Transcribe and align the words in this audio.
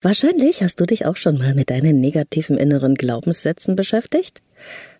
Wahrscheinlich 0.00 0.62
hast 0.62 0.78
du 0.78 0.86
dich 0.86 1.06
auch 1.06 1.16
schon 1.16 1.38
mal 1.38 1.54
mit 1.54 1.70
deinen 1.70 2.00
negativen 2.00 2.56
inneren 2.56 2.94
Glaubenssätzen 2.94 3.74
beschäftigt? 3.74 4.42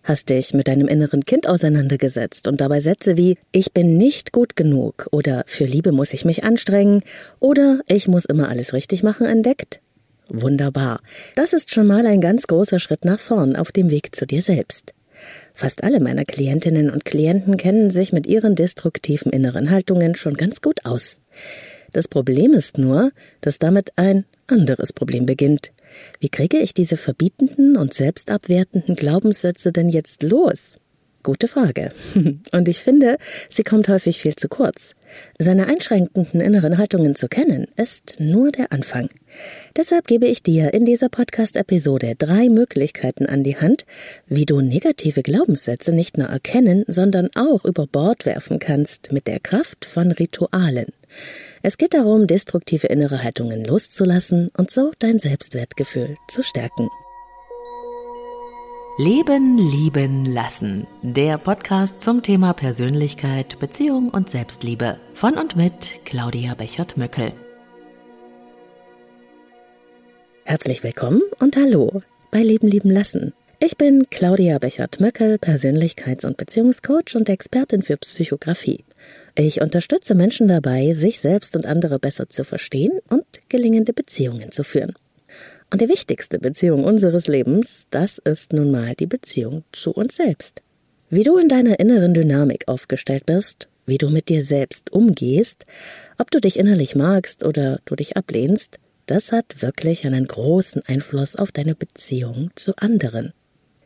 Hast 0.03 0.27
dich 0.27 0.53
mit 0.53 0.67
deinem 0.67 0.89
inneren 0.89 1.23
Kind 1.23 1.47
auseinandergesetzt 1.47 2.49
und 2.49 2.59
dabei 2.59 2.81
Sätze 2.81 3.15
wie 3.15 3.37
Ich 3.53 3.71
bin 3.71 3.95
nicht 3.95 4.33
gut 4.33 4.57
genug 4.57 5.07
oder 5.13 5.43
Für 5.47 5.63
Liebe 5.63 5.93
muss 5.93 6.11
ich 6.11 6.25
mich 6.25 6.43
anstrengen 6.43 7.03
oder 7.39 7.79
Ich 7.87 8.09
muss 8.09 8.25
immer 8.25 8.49
alles 8.49 8.73
richtig 8.73 9.01
machen 9.01 9.25
entdeckt? 9.25 9.79
Wunderbar. 10.27 10.99
Das 11.33 11.53
ist 11.53 11.73
schon 11.73 11.87
mal 11.87 12.05
ein 12.05 12.19
ganz 12.19 12.45
großer 12.47 12.79
Schritt 12.79 13.05
nach 13.05 13.19
vorn 13.19 13.55
auf 13.55 13.71
dem 13.71 13.89
Weg 13.89 14.13
zu 14.17 14.27
dir 14.27 14.41
selbst. 14.41 14.93
Fast 15.53 15.81
alle 15.81 16.01
meiner 16.01 16.25
Klientinnen 16.25 16.89
und 16.89 17.05
Klienten 17.05 17.55
kennen 17.55 17.89
sich 17.89 18.11
mit 18.11 18.27
ihren 18.27 18.55
destruktiven 18.55 19.31
inneren 19.31 19.69
Haltungen 19.69 20.15
schon 20.15 20.33
ganz 20.33 20.61
gut 20.61 20.83
aus. 20.83 21.21
Das 21.93 22.09
Problem 22.09 22.53
ist 22.53 22.77
nur, 22.77 23.11
dass 23.39 23.59
damit 23.59 23.91
ein 23.95 24.25
anderes 24.51 24.93
Problem 24.93 25.25
beginnt. 25.25 25.71
Wie 26.19 26.29
kriege 26.29 26.57
ich 26.57 26.73
diese 26.73 26.97
verbietenden 26.97 27.77
und 27.77 27.93
selbstabwertenden 27.93 28.95
Glaubenssätze 28.95 29.71
denn 29.71 29.89
jetzt 29.89 30.23
los? 30.23 30.79
Gute 31.21 31.49
Frage. 31.49 31.91
Und 32.53 32.69
ich 32.69 32.79
finde, 32.79 33.17
sie 33.49 33.63
kommt 33.63 33.89
häufig 33.89 34.19
viel 34.19 34.35
zu 34.35 34.47
kurz. 34.47 34.95
Seine 35.37 35.67
einschränkenden 35.67 36.39
inneren 36.39 36.77
Haltungen 36.77 37.13
zu 37.15 37.27
kennen, 37.27 37.67
ist 37.75 38.15
nur 38.19 38.53
der 38.53 38.71
Anfang. 38.71 39.09
Deshalb 39.75 40.07
gebe 40.07 40.27
ich 40.27 40.43
dir 40.43 40.73
in 40.73 40.85
dieser 40.85 41.09
Podcast-Episode 41.09 42.13
drei 42.17 42.47
Möglichkeiten 42.47 43.25
an 43.25 43.43
die 43.43 43.57
Hand, 43.57 43.85
wie 44.27 44.45
du 44.45 44.61
negative 44.61 45.21
Glaubenssätze 45.21 45.91
nicht 45.91 46.17
nur 46.17 46.27
erkennen, 46.27 46.85
sondern 46.87 47.29
auch 47.35 47.65
über 47.65 47.85
Bord 47.85 48.25
werfen 48.25 48.59
kannst 48.59 49.11
mit 49.11 49.27
der 49.27 49.41
Kraft 49.41 49.83
von 49.83 50.11
Ritualen. 50.13 50.87
Es 51.61 51.77
geht 51.77 51.93
darum, 51.93 52.25
destruktive 52.25 52.87
innere 52.87 53.21
Haltungen 53.21 53.65
loszulassen 53.65 54.49
und 54.55 54.71
so 54.71 54.91
dein 54.99 55.19
Selbstwertgefühl 55.19 56.15
zu 56.29 56.41
stärken. 56.41 56.87
Leben, 58.97 59.57
lieben, 59.57 60.25
lassen. 60.25 60.87
Der 61.01 61.37
Podcast 61.37 62.01
zum 62.01 62.23
Thema 62.23 62.53
Persönlichkeit, 62.53 63.59
Beziehung 63.59 64.09
und 64.09 64.29
Selbstliebe. 64.29 64.99
Von 65.13 65.37
und 65.37 65.57
mit 65.57 66.05
Claudia 66.05 66.53
Bechert-Möckel. 66.55 67.33
Herzlich 70.45 70.81
willkommen 70.81 71.21
und 71.39 71.57
hallo 71.57 72.01
bei 72.31 72.41
Leben, 72.41 72.69
lieben, 72.69 72.89
lassen. 72.89 73.33
Ich 73.59 73.75
bin 73.75 74.09
Claudia 74.09 74.59
Bechert-Möckel, 74.59 75.35
Persönlichkeits- 75.35 76.25
und 76.25 76.37
Beziehungscoach 76.37 77.15
und 77.15 77.27
Expertin 77.27 77.83
für 77.83 77.97
Psychografie. 77.97 78.85
Ich 79.41 79.61
unterstütze 79.61 80.15
Menschen 80.15 80.49
dabei, 80.49 80.91
sich 80.91 81.21
selbst 81.21 81.55
und 81.55 81.65
andere 81.65 81.97
besser 81.97 82.27
zu 82.27 82.43
verstehen 82.43 82.99
und 83.07 83.23
gelingende 83.47 83.93
Beziehungen 83.93 84.51
zu 84.51 84.65
führen. 84.65 84.95
Und 85.71 85.79
die 85.79 85.87
wichtigste 85.87 86.39
Beziehung 86.39 86.83
unseres 86.83 87.27
Lebens, 87.27 87.87
das 87.89 88.17
ist 88.17 88.51
nun 88.51 88.69
mal 88.69 88.95
die 88.95 89.05
Beziehung 89.05 89.63
zu 89.71 89.91
uns 89.91 90.17
selbst. 90.17 90.61
Wie 91.09 91.23
du 91.23 91.37
in 91.37 91.47
deiner 91.47 91.79
inneren 91.79 92.13
Dynamik 92.13 92.67
aufgestellt 92.67 93.25
bist, 93.25 93.69
wie 93.85 93.97
du 93.97 94.09
mit 94.09 94.27
dir 94.27 94.43
selbst 94.43 94.91
umgehst, 94.91 95.65
ob 96.17 96.31
du 96.31 96.41
dich 96.41 96.59
innerlich 96.59 96.97
magst 96.97 97.45
oder 97.45 97.79
du 97.85 97.95
dich 97.95 98.17
ablehnst, 98.17 98.77
das 99.05 99.31
hat 99.31 99.61
wirklich 99.61 100.05
einen 100.05 100.27
großen 100.27 100.81
Einfluss 100.85 101.37
auf 101.37 101.53
deine 101.53 101.75
Beziehung 101.75 102.51
zu 102.55 102.75
anderen. 102.75 103.31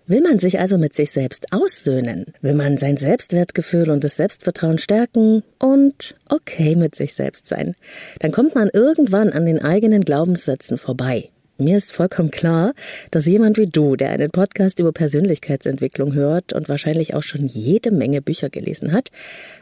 Will 0.06 0.22
man 0.22 0.40
sich 0.40 0.60
also 0.60 0.78
mit 0.78 0.94
sich 0.94 1.12
selbst 1.12 1.54
aussöhnen, 1.54 2.34
will 2.42 2.56
man 2.56 2.78
sein 2.78 2.98
Selbstwertgefühl 2.98 3.90
und 3.90 4.04
das 4.04 4.18
Selbstvertrauen 4.18 4.78
stärken 4.78 5.44
und 5.60 6.16
okay 6.30 6.76
mit 6.76 6.96
sich 6.96 7.14
selbst 7.14 7.48
sein, 7.48 7.76
dann 8.20 8.32
kommt 8.32 8.54
man 8.56 8.70
irgendwann 8.74 9.32
an 9.32 9.46
den 9.46 9.62
eigenen 9.62 10.02
Glaubenssätzen 10.02 10.78
vorbei 10.78 11.30
mir 11.64 11.78
ist 11.78 11.92
vollkommen 11.92 12.32
klar, 12.32 12.74
dass 13.12 13.28
jemand 13.28 13.58
wie 13.58 13.68
du, 13.68 13.96
der 13.96 14.10
einen 14.10 14.32
Podcast 14.32 14.80
über 14.80 14.92
Persönlichkeitsentwicklung 14.92 16.14
hört 16.14 16.52
und 16.52 16.68
wahrscheinlich 16.68 17.14
auch 17.14 17.22
schon 17.22 17.46
jede 17.46 17.92
Menge 17.92 18.22
Bücher 18.22 18.50
gelesen 18.50 18.92
hat, 18.92 19.12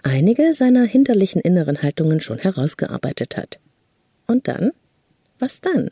einige 0.01 0.53
seiner 0.53 0.85
hinterlichen 0.85 1.41
inneren 1.41 1.81
Haltungen 1.81 2.21
schon 2.21 2.39
herausgearbeitet 2.39 3.35
hat. 3.35 3.59
Und 4.25 4.47
dann? 4.47 4.71
Was 5.39 5.59
dann? 5.59 5.91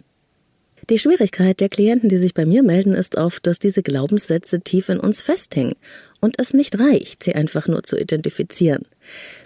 Die 0.89 0.97
Schwierigkeit 0.97 1.59
der 1.59 1.69
Klienten, 1.69 2.09
die 2.09 2.17
sich 2.17 2.33
bei 2.33 2.45
mir 2.45 2.63
melden, 2.63 2.95
ist 2.95 3.15
oft, 3.15 3.45
dass 3.45 3.59
diese 3.59 3.83
Glaubenssätze 3.83 4.61
tief 4.61 4.89
in 4.89 4.99
uns 4.99 5.21
festhängen 5.21 5.75
und 6.19 6.39
es 6.39 6.55
nicht 6.55 6.79
reicht, 6.79 7.21
sie 7.21 7.35
einfach 7.35 7.67
nur 7.67 7.83
zu 7.83 7.95
identifizieren. 7.95 8.87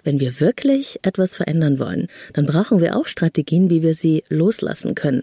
Wenn 0.04 0.20
wir 0.20 0.40
wirklich 0.40 1.00
etwas 1.02 1.36
verändern 1.36 1.78
wollen, 1.78 2.08
dann 2.32 2.46
brauchen 2.46 2.80
wir 2.80 2.96
auch 2.96 3.06
Strategien, 3.06 3.68
wie 3.68 3.82
wir 3.82 3.92
sie 3.92 4.24
loslassen 4.30 4.94
können. 4.94 5.22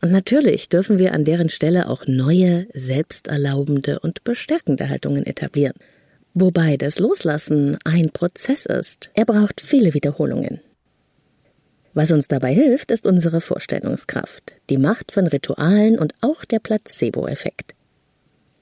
Und 0.00 0.10
natürlich 0.10 0.68
dürfen 0.68 0.98
wir 0.98 1.14
an 1.14 1.24
deren 1.24 1.48
Stelle 1.48 1.88
auch 1.88 2.04
neue, 2.08 2.66
selbsterlaubende 2.74 4.00
und 4.00 4.24
bestärkende 4.24 4.88
Haltungen 4.88 5.24
etablieren. 5.24 5.74
Wobei 6.34 6.78
das 6.78 6.98
Loslassen 6.98 7.78
ein 7.84 8.10
Prozess 8.10 8.66
ist. 8.66 9.10
Er 9.14 9.24
braucht 9.24 9.60
viele 9.60 9.94
Wiederholungen. 9.94 10.60
Was 11.92 12.12
uns 12.12 12.28
dabei 12.28 12.54
hilft, 12.54 12.92
ist 12.92 13.06
unsere 13.06 13.40
Vorstellungskraft, 13.40 14.54
die 14.70 14.78
Macht 14.78 15.10
von 15.10 15.26
Ritualen 15.26 15.98
und 15.98 16.14
auch 16.20 16.44
der 16.44 16.60
Placebo-Effekt. 16.60 17.74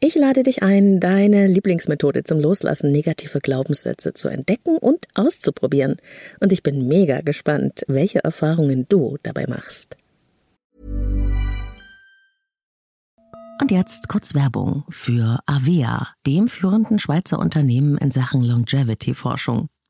Ich 0.01 0.15
lade 0.15 0.45
dich 0.45 0.63
ein, 0.63 1.01
deine 1.01 1.47
Lieblingsmethode 1.47 2.25
zum 2.25 2.39
Loslassen 2.39 2.91
negativer 2.91 3.41
Glaubenssätze 3.41 4.15
zu 4.15 4.29
entdecken 4.29 4.79
und 4.79 5.07
auszuprobieren. 5.15 5.97
Und 6.41 6.53
ich 6.53 6.63
bin 6.63 6.87
mega 6.87 7.21
gespannt, 7.21 7.83
welche 7.89 8.23
Erfahrungen 8.23 8.87
du 8.89 9.19
dabei 9.23 9.47
machst. 9.47 9.97
Und 13.61 13.73
jetzt 13.73 14.09
kurz 14.09 14.35
Werbung 14.35 14.85
für 14.89 15.41
Avea, 15.45 16.09
dem 16.27 16.47
führenden 16.47 17.01
Schweizer 17.01 17.41
Unternehmen 17.41 17.99
in 17.99 18.13
Sachen 18.13 18.43
Longevity-Forschung. 18.43 19.69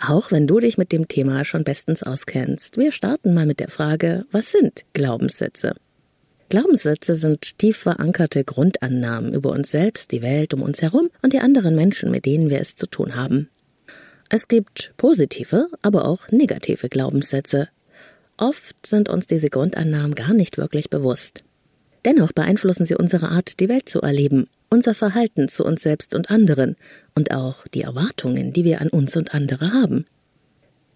Auch 0.00 0.30
wenn 0.30 0.46
du 0.46 0.60
dich 0.60 0.78
mit 0.78 0.92
dem 0.92 1.08
Thema 1.08 1.44
schon 1.44 1.64
bestens 1.64 2.04
auskennst, 2.04 2.76
wir 2.76 2.92
starten 2.92 3.34
mal 3.34 3.46
mit 3.46 3.58
der 3.58 3.68
Frage, 3.68 4.26
was 4.30 4.52
sind 4.52 4.84
Glaubenssätze? 4.92 5.74
Glaubenssätze 6.50 7.16
sind 7.16 7.58
tief 7.58 7.78
verankerte 7.78 8.44
Grundannahmen 8.44 9.34
über 9.34 9.50
uns 9.50 9.70
selbst, 9.70 10.12
die 10.12 10.22
Welt 10.22 10.54
um 10.54 10.62
uns 10.62 10.80
herum 10.80 11.10
und 11.20 11.32
die 11.32 11.40
anderen 11.40 11.74
Menschen, 11.74 12.10
mit 12.10 12.26
denen 12.26 12.48
wir 12.48 12.60
es 12.60 12.76
zu 12.76 12.86
tun 12.86 13.16
haben. 13.16 13.50
Es 14.30 14.46
gibt 14.46 14.94
positive, 14.96 15.68
aber 15.82 16.06
auch 16.06 16.28
negative 16.30 16.88
Glaubenssätze. 16.88 17.68
Oft 18.36 18.76
sind 18.86 19.08
uns 19.08 19.26
diese 19.26 19.50
Grundannahmen 19.50 20.14
gar 20.14 20.32
nicht 20.32 20.58
wirklich 20.58 20.90
bewusst. 20.90 21.42
Dennoch 22.04 22.32
beeinflussen 22.32 22.86
sie 22.86 22.94
unsere 22.94 23.30
Art, 23.30 23.58
die 23.58 23.68
Welt 23.68 23.88
zu 23.88 24.00
erleben. 24.00 24.48
Unser 24.70 24.94
Verhalten 24.94 25.48
zu 25.48 25.64
uns 25.64 25.82
selbst 25.82 26.14
und 26.14 26.30
anderen 26.30 26.76
und 27.14 27.32
auch 27.32 27.66
die 27.68 27.82
Erwartungen, 27.82 28.52
die 28.52 28.64
wir 28.64 28.80
an 28.80 28.88
uns 28.88 29.16
und 29.16 29.34
andere 29.34 29.72
haben. 29.72 30.06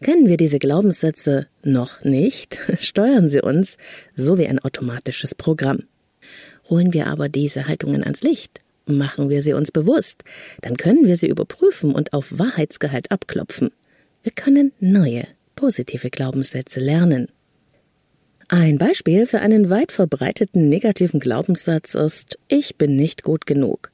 Kennen 0.02 0.28
wir 0.28 0.36
diese 0.36 0.58
Glaubenssätze 0.58 1.46
noch 1.62 2.02
nicht, 2.02 2.58
steuern 2.80 3.28
sie 3.28 3.40
uns 3.40 3.76
so 4.16 4.36
wie 4.36 4.46
ein 4.46 4.58
automatisches 4.58 5.34
Programm. 5.34 5.84
Holen 6.69 6.92
wir 6.92 7.06
aber 7.06 7.28
diese 7.28 7.66
Haltungen 7.66 8.02
ans 8.02 8.22
Licht, 8.22 8.60
machen 8.84 9.30
wir 9.30 9.42
sie 9.42 9.52
uns 9.52 9.70
bewusst, 9.70 10.24
dann 10.60 10.76
können 10.76 11.06
wir 11.06 11.16
sie 11.16 11.28
überprüfen 11.28 11.94
und 11.94 12.12
auf 12.12 12.36
Wahrheitsgehalt 12.36 13.10
abklopfen. 13.10 13.70
Wir 14.22 14.32
können 14.32 14.72
neue, 14.80 15.26
positive 15.56 16.10
Glaubenssätze 16.10 16.80
lernen. 16.80 17.28
Ein 18.54 18.76
Beispiel 18.76 19.25
für 19.25 19.40
einen 19.40 19.70
weit 19.70 19.93
verbreiteten 19.93 20.69
negativen 20.69 21.20
Glaubenssatz 21.20 21.94
ist 21.94 22.38
Ich 22.49 22.76
bin 22.76 22.96
nicht 22.96 23.22
gut 23.22 23.46
genug. 23.46 23.90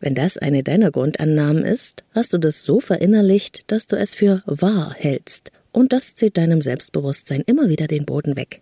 Wenn 0.00 0.14
das 0.14 0.36
eine 0.36 0.62
deiner 0.62 0.90
Grundannahmen 0.90 1.64
ist, 1.64 2.04
hast 2.14 2.34
du 2.34 2.36
das 2.36 2.62
so 2.62 2.80
verinnerlicht, 2.80 3.64
dass 3.68 3.86
du 3.86 3.96
es 3.96 4.14
für 4.14 4.42
wahr 4.44 4.94
hältst, 4.94 5.50
und 5.72 5.94
das 5.94 6.14
zieht 6.14 6.36
deinem 6.36 6.60
Selbstbewusstsein 6.60 7.42
immer 7.46 7.70
wieder 7.70 7.86
den 7.86 8.04
Boden 8.04 8.36
weg. 8.36 8.60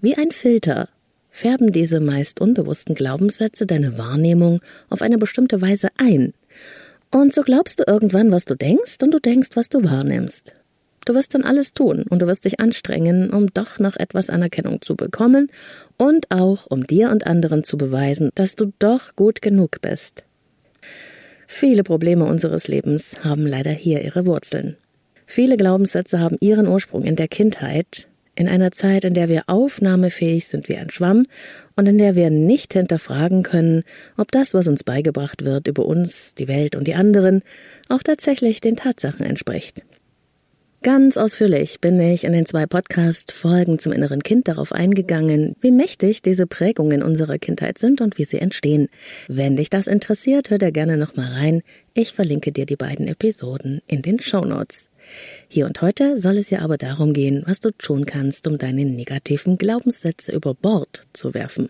Wie 0.00 0.16
ein 0.16 0.30
Filter 0.30 0.88
färben 1.30 1.72
diese 1.72 1.98
meist 1.98 2.40
unbewussten 2.40 2.94
Glaubenssätze 2.94 3.66
deine 3.66 3.98
Wahrnehmung 3.98 4.60
auf 4.90 5.02
eine 5.02 5.18
bestimmte 5.18 5.60
Weise 5.60 5.88
ein. 5.96 6.34
Und 7.10 7.34
so 7.34 7.42
glaubst 7.42 7.80
du 7.80 7.84
irgendwann, 7.84 8.30
was 8.30 8.44
du 8.44 8.54
denkst, 8.54 8.98
und 9.02 9.10
du 9.10 9.18
denkst, 9.18 9.50
was 9.54 9.70
du 9.70 9.82
wahrnimmst. 9.82 10.54
Du 11.06 11.14
wirst 11.14 11.34
dann 11.34 11.44
alles 11.44 11.72
tun 11.72 12.04
und 12.08 12.20
du 12.20 12.26
wirst 12.26 12.44
dich 12.44 12.60
anstrengen, 12.60 13.30
um 13.30 13.52
doch 13.52 13.78
noch 13.78 13.96
etwas 13.96 14.28
Anerkennung 14.28 14.82
zu 14.82 14.96
bekommen 14.96 15.50
und 15.96 16.30
auch 16.30 16.66
um 16.66 16.84
dir 16.84 17.10
und 17.10 17.26
anderen 17.26 17.64
zu 17.64 17.78
beweisen, 17.78 18.30
dass 18.34 18.56
du 18.56 18.72
doch 18.78 19.16
gut 19.16 19.40
genug 19.40 19.80
bist. 19.80 20.24
Viele 21.46 21.82
Probleme 21.82 22.26
unseres 22.26 22.68
Lebens 22.68 23.24
haben 23.24 23.46
leider 23.46 23.72
hier 23.72 24.04
ihre 24.04 24.26
Wurzeln. 24.26 24.76
Viele 25.26 25.56
Glaubenssätze 25.56 26.20
haben 26.20 26.36
ihren 26.40 26.68
Ursprung 26.68 27.02
in 27.02 27.16
der 27.16 27.28
Kindheit, 27.28 28.08
in 28.36 28.48
einer 28.48 28.70
Zeit, 28.70 29.04
in 29.04 29.14
der 29.14 29.28
wir 29.28 29.44
aufnahmefähig 29.48 30.46
sind 30.46 30.68
wie 30.68 30.76
ein 30.76 30.90
Schwamm 30.90 31.24
und 31.76 31.86
in 31.86 31.98
der 31.98 32.14
wir 32.14 32.30
nicht 32.30 32.72
hinterfragen 32.72 33.42
können, 33.42 33.82
ob 34.16 34.30
das, 34.32 34.54
was 34.54 34.66
uns 34.66 34.84
beigebracht 34.84 35.44
wird 35.44 35.66
über 35.66 35.86
uns, 35.86 36.34
die 36.34 36.48
Welt 36.48 36.76
und 36.76 36.86
die 36.86 36.94
anderen, 36.94 37.42
auch 37.88 38.02
tatsächlich 38.02 38.60
den 38.60 38.76
Tatsachen 38.76 39.26
entspricht. 39.26 39.82
Ganz 40.82 41.18
ausführlich 41.18 41.82
bin 41.82 42.00
ich 42.00 42.24
in 42.24 42.32
den 42.32 42.46
zwei 42.46 42.64
Podcast-Folgen 42.64 43.78
zum 43.78 43.92
inneren 43.92 44.22
Kind 44.22 44.48
darauf 44.48 44.72
eingegangen, 44.72 45.54
wie 45.60 45.72
mächtig 45.72 46.22
diese 46.22 46.46
Prägungen 46.46 47.02
unserer 47.02 47.36
Kindheit 47.36 47.76
sind 47.76 48.00
und 48.00 48.16
wie 48.16 48.24
sie 48.24 48.38
entstehen. 48.38 48.88
Wenn 49.28 49.56
dich 49.56 49.68
das 49.68 49.88
interessiert, 49.88 50.48
hör 50.48 50.56
da 50.56 50.70
gerne 50.70 50.96
nochmal 50.96 51.32
rein. 51.32 51.60
Ich 51.92 52.12
verlinke 52.12 52.50
dir 52.50 52.64
die 52.64 52.76
beiden 52.76 53.08
Episoden 53.08 53.82
in 53.88 54.00
den 54.00 54.20
Show 54.20 54.40
Notes. 54.40 54.88
Hier 55.48 55.66
und 55.66 55.82
heute 55.82 56.16
soll 56.16 56.38
es 56.38 56.48
ja 56.48 56.60
aber 56.60 56.78
darum 56.78 57.12
gehen, 57.12 57.42
was 57.44 57.60
du 57.60 57.72
tun 57.72 58.06
kannst, 58.06 58.46
um 58.46 58.56
deine 58.56 58.86
negativen 58.86 59.58
Glaubenssätze 59.58 60.32
über 60.32 60.54
Bord 60.54 61.06
zu 61.12 61.34
werfen. 61.34 61.68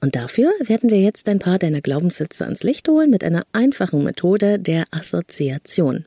Und 0.00 0.16
dafür 0.16 0.52
werden 0.60 0.88
wir 0.88 1.02
jetzt 1.02 1.28
ein 1.28 1.38
paar 1.38 1.58
deiner 1.58 1.82
Glaubenssätze 1.82 2.44
ans 2.44 2.62
Licht 2.62 2.88
holen 2.88 3.10
mit 3.10 3.22
einer 3.22 3.42
einfachen 3.52 4.02
Methode 4.02 4.58
der 4.58 4.84
Assoziation. 4.90 6.06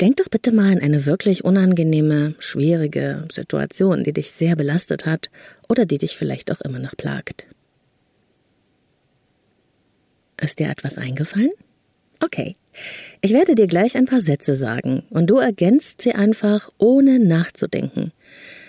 Denk 0.00 0.18
doch 0.18 0.28
bitte 0.28 0.52
mal 0.52 0.72
an 0.72 0.80
eine 0.80 1.06
wirklich 1.06 1.44
unangenehme, 1.44 2.34
schwierige 2.38 3.26
Situation, 3.32 4.04
die 4.04 4.12
dich 4.12 4.30
sehr 4.30 4.54
belastet 4.54 5.06
hat 5.06 5.30
oder 5.68 5.86
die 5.86 5.98
dich 5.98 6.16
vielleicht 6.16 6.50
auch 6.50 6.60
immer 6.60 6.78
noch 6.78 6.96
plagt. 6.96 7.46
Ist 10.38 10.58
dir 10.58 10.68
etwas 10.68 10.98
eingefallen? 10.98 11.50
Okay. 12.20 12.56
Ich 13.22 13.32
werde 13.32 13.54
dir 13.54 13.66
gleich 13.66 13.96
ein 13.96 14.04
paar 14.04 14.20
Sätze 14.20 14.54
sagen 14.54 15.04
und 15.08 15.30
du 15.30 15.38
ergänzt 15.38 16.02
sie 16.02 16.12
einfach 16.12 16.70
ohne 16.76 17.18
nachzudenken. 17.18 18.12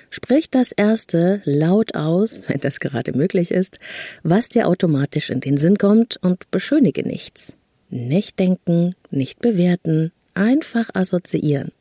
Sprich 0.10 0.50
das 0.50 0.72
erste 0.72 1.42
laut 1.44 1.94
aus, 1.94 2.46
wenn 2.48 2.62
das 2.62 2.80
gerade 2.80 3.12
möglich 3.18 3.52
ist, 3.52 3.80
was 4.24 4.48
dir 4.48 4.70
automatisch 4.70 5.30
in 5.30 5.42
den 5.42 5.58
Sinn 5.58 5.78
kommt 5.78 6.18
und 6.22 6.50
beschönige 6.52 7.06
nichts. 7.06 7.54
Nicht 7.90 8.40
denken, 8.40 8.96
nicht 9.12 9.40
bewerten, 9.40 10.12
Einfach 10.38 10.92
assoziieren. 10.94 11.72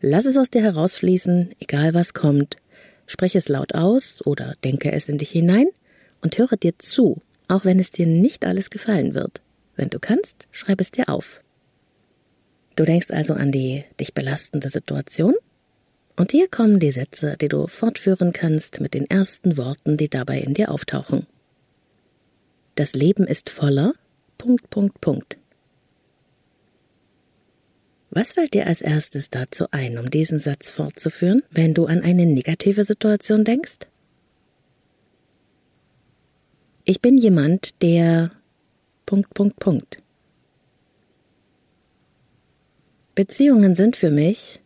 Lass 0.00 0.24
es 0.24 0.38
aus 0.38 0.48
dir 0.48 0.62
herausfließen, 0.62 1.54
egal 1.58 1.92
was 1.92 2.14
kommt. 2.14 2.56
Sprich 3.06 3.36
es 3.36 3.50
laut 3.50 3.74
aus 3.74 4.24
oder 4.24 4.54
denke 4.64 4.90
es 4.90 5.10
in 5.10 5.18
dich 5.18 5.28
hinein 5.28 5.66
und 6.22 6.38
höre 6.38 6.56
dir 6.56 6.78
zu, 6.78 7.20
auch 7.46 7.66
wenn 7.66 7.78
es 7.78 7.90
dir 7.90 8.06
nicht 8.06 8.46
alles 8.46 8.70
gefallen 8.70 9.12
wird. 9.12 9.42
Wenn 9.76 9.90
du 9.90 9.98
kannst, 9.98 10.48
schreib 10.50 10.80
es 10.80 10.92
dir 10.92 11.10
auf. 11.10 11.42
Du 12.74 12.84
denkst 12.84 13.10
also 13.10 13.34
an 13.34 13.52
die 13.52 13.84
dich 14.00 14.14
belastende 14.14 14.70
Situation? 14.70 15.34
Und 16.16 16.32
hier 16.32 16.48
kommen 16.48 16.80
die 16.80 16.90
Sätze, 16.90 17.36
die 17.38 17.48
du 17.48 17.66
fortführen 17.66 18.32
kannst 18.32 18.80
mit 18.80 18.94
den 18.94 19.10
ersten 19.10 19.58
Worten, 19.58 19.98
die 19.98 20.08
dabei 20.08 20.38
in 20.38 20.54
dir 20.54 20.70
auftauchen. 20.70 21.26
Das 22.76 22.94
Leben 22.94 23.26
ist 23.26 23.50
voller. 23.50 23.92
Punkt, 24.38 24.70
Punkt, 24.70 25.02
Punkt. 25.02 25.36
Was 28.16 28.34
fällt 28.34 28.54
dir 28.54 28.68
als 28.68 28.80
erstes 28.80 29.28
dazu 29.28 29.66
ein, 29.72 29.98
um 29.98 30.08
diesen 30.08 30.38
Satz 30.38 30.70
fortzuführen, 30.70 31.42
wenn 31.50 31.74
du 31.74 31.86
an 31.86 32.00
eine 32.00 32.26
negative 32.26 32.84
Situation 32.84 33.44
denkst? 33.44 33.88
Ich 36.84 37.00
bin 37.00 37.18
jemand, 37.18 37.82
der 37.82 38.30
Punkt, 39.04 39.34
Punkt, 39.34 39.58
Punkt. 39.58 40.02
Beziehungen 43.16 43.74
sind 43.74 43.96
für 43.96 44.12
mich, 44.12 44.60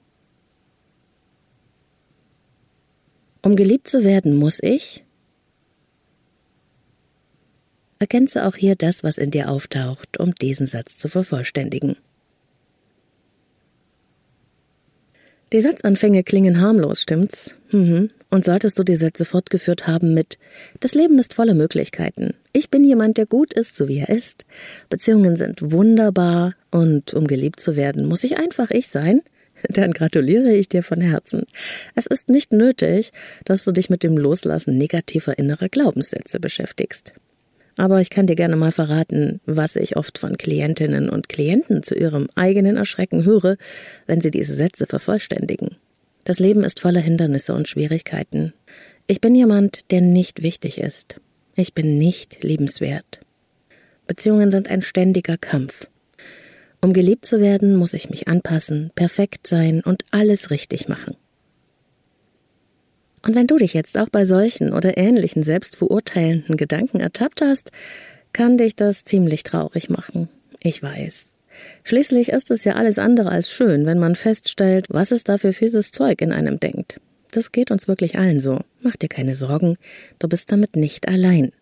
um 3.40 3.56
geliebt 3.56 3.88
zu 3.88 4.04
werden, 4.04 4.36
muss 4.36 4.58
ich, 4.62 5.04
ergänze 7.98 8.44
auch 8.44 8.56
hier 8.56 8.76
das, 8.76 9.02
was 9.02 9.16
in 9.16 9.30
dir 9.30 9.48
auftaucht, 9.48 10.20
um 10.20 10.34
diesen 10.34 10.66
Satz 10.66 10.98
zu 10.98 11.08
vervollständigen. 11.08 11.96
Die 15.52 15.60
Satzanfänge 15.60 16.24
klingen 16.24 16.60
harmlos, 16.60 17.00
stimmt's? 17.00 17.54
Mhm. 17.70 18.10
Und 18.30 18.44
solltest 18.44 18.78
du 18.78 18.84
die 18.84 18.96
Sätze 18.96 19.24
fortgeführt 19.24 19.86
haben 19.86 20.12
mit 20.12 20.38
Das 20.80 20.94
Leben 20.94 21.18
ist 21.18 21.32
voller 21.32 21.54
Möglichkeiten. 21.54 22.34
Ich 22.52 22.70
bin 22.70 22.84
jemand, 22.84 23.16
der 23.16 23.24
gut 23.24 23.54
ist, 23.54 23.74
so 23.74 23.88
wie 23.88 23.98
er 23.98 24.10
ist. 24.10 24.44
Beziehungen 24.90 25.36
sind 25.36 25.72
wunderbar 25.72 26.54
und 26.70 27.14
um 27.14 27.26
geliebt 27.26 27.60
zu 27.60 27.76
werden, 27.76 28.04
muss 28.04 28.24
ich 28.24 28.36
einfach 28.36 28.70
ich 28.70 28.88
sein? 28.88 29.22
Dann 29.70 29.92
gratuliere 29.92 30.52
ich 30.52 30.68
dir 30.68 30.82
von 30.82 31.00
Herzen. 31.00 31.44
Es 31.94 32.06
ist 32.06 32.28
nicht 32.28 32.52
nötig, 32.52 33.12
dass 33.46 33.64
du 33.64 33.72
dich 33.72 33.88
mit 33.88 34.02
dem 34.02 34.18
Loslassen 34.18 34.76
negativer 34.76 35.38
innerer 35.38 35.70
Glaubenssätze 35.70 36.38
beschäftigst. 36.38 37.14
Aber 37.78 38.00
ich 38.00 38.10
kann 38.10 38.26
dir 38.26 38.34
gerne 38.34 38.56
mal 38.56 38.72
verraten, 38.72 39.40
was 39.46 39.76
ich 39.76 39.96
oft 39.96 40.18
von 40.18 40.36
Klientinnen 40.36 41.08
und 41.08 41.28
Klienten 41.28 41.84
zu 41.84 41.94
ihrem 41.94 42.28
eigenen 42.34 42.76
Erschrecken 42.76 43.24
höre, 43.24 43.56
wenn 44.06 44.20
sie 44.20 44.32
diese 44.32 44.56
Sätze 44.56 44.86
vervollständigen. 44.86 45.76
Das 46.24 46.40
Leben 46.40 46.64
ist 46.64 46.80
voller 46.80 47.00
Hindernisse 47.00 47.54
und 47.54 47.68
Schwierigkeiten. 47.68 48.52
Ich 49.06 49.20
bin 49.20 49.36
jemand, 49.36 49.90
der 49.92 50.00
nicht 50.00 50.42
wichtig 50.42 50.78
ist. 50.78 51.20
Ich 51.54 51.72
bin 51.72 51.98
nicht 51.98 52.42
liebenswert. 52.42 53.20
Beziehungen 54.08 54.50
sind 54.50 54.68
ein 54.68 54.82
ständiger 54.82 55.38
Kampf. 55.38 55.86
Um 56.80 56.92
geliebt 56.92 57.26
zu 57.26 57.40
werden, 57.40 57.76
muss 57.76 57.94
ich 57.94 58.10
mich 58.10 58.26
anpassen, 58.26 58.90
perfekt 58.96 59.46
sein 59.46 59.82
und 59.82 60.04
alles 60.10 60.50
richtig 60.50 60.88
machen. 60.88 61.14
Und 63.22 63.34
wenn 63.34 63.46
du 63.46 63.56
dich 63.56 63.74
jetzt 63.74 63.98
auch 63.98 64.08
bei 64.08 64.24
solchen 64.24 64.72
oder 64.72 64.96
ähnlichen 64.96 65.42
selbstverurteilenden 65.42 66.56
Gedanken 66.56 67.00
ertappt 67.00 67.40
hast, 67.40 67.72
kann 68.32 68.58
dich 68.58 68.76
das 68.76 69.04
ziemlich 69.04 69.42
traurig 69.42 69.90
machen. 69.90 70.28
Ich 70.60 70.82
weiß. 70.82 71.30
Schließlich 71.84 72.30
ist 72.30 72.50
es 72.50 72.64
ja 72.64 72.74
alles 72.74 72.98
andere 72.98 73.30
als 73.30 73.50
schön, 73.50 73.86
wenn 73.86 73.98
man 73.98 74.14
feststellt, 74.14 74.86
was 74.90 75.10
es 75.10 75.24
da 75.24 75.38
für 75.38 75.52
fieses 75.52 75.90
Zeug 75.90 76.20
in 76.20 76.32
einem 76.32 76.60
denkt. 76.60 77.00
Das 77.30 77.52
geht 77.52 77.70
uns 77.70 77.88
wirklich 77.88 78.18
allen 78.18 78.40
so. 78.40 78.60
Mach 78.80 78.96
dir 78.96 79.08
keine 79.08 79.34
Sorgen, 79.34 79.76
du 80.18 80.28
bist 80.28 80.50
damit 80.52 80.76
nicht 80.76 81.08
allein. 81.08 81.52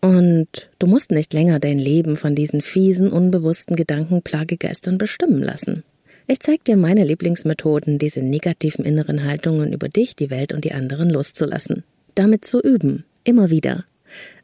Und 0.00 0.70
du 0.78 0.86
musst 0.86 1.10
nicht 1.10 1.32
länger 1.32 1.60
dein 1.60 1.78
Leben 1.78 2.16
von 2.16 2.34
diesen 2.34 2.60
fiesen, 2.60 3.10
unbewussten 3.10 3.76
Gedankenplagegeistern 3.76 4.98
bestimmen 4.98 5.42
lassen. 5.42 5.82
Ich 6.26 6.40
zeig 6.40 6.64
dir 6.64 6.76
meine 6.76 7.04
Lieblingsmethoden, 7.04 7.98
diese 7.98 8.22
negativen 8.22 8.84
inneren 8.84 9.24
Haltungen 9.24 9.72
über 9.74 9.88
dich, 9.88 10.16
die 10.16 10.30
Welt 10.30 10.54
und 10.54 10.64
die 10.64 10.72
anderen 10.72 11.10
loszulassen. 11.10 11.84
Damit 12.14 12.46
zu 12.46 12.60
üben. 12.60 13.04
Immer 13.24 13.50
wieder. 13.50 13.84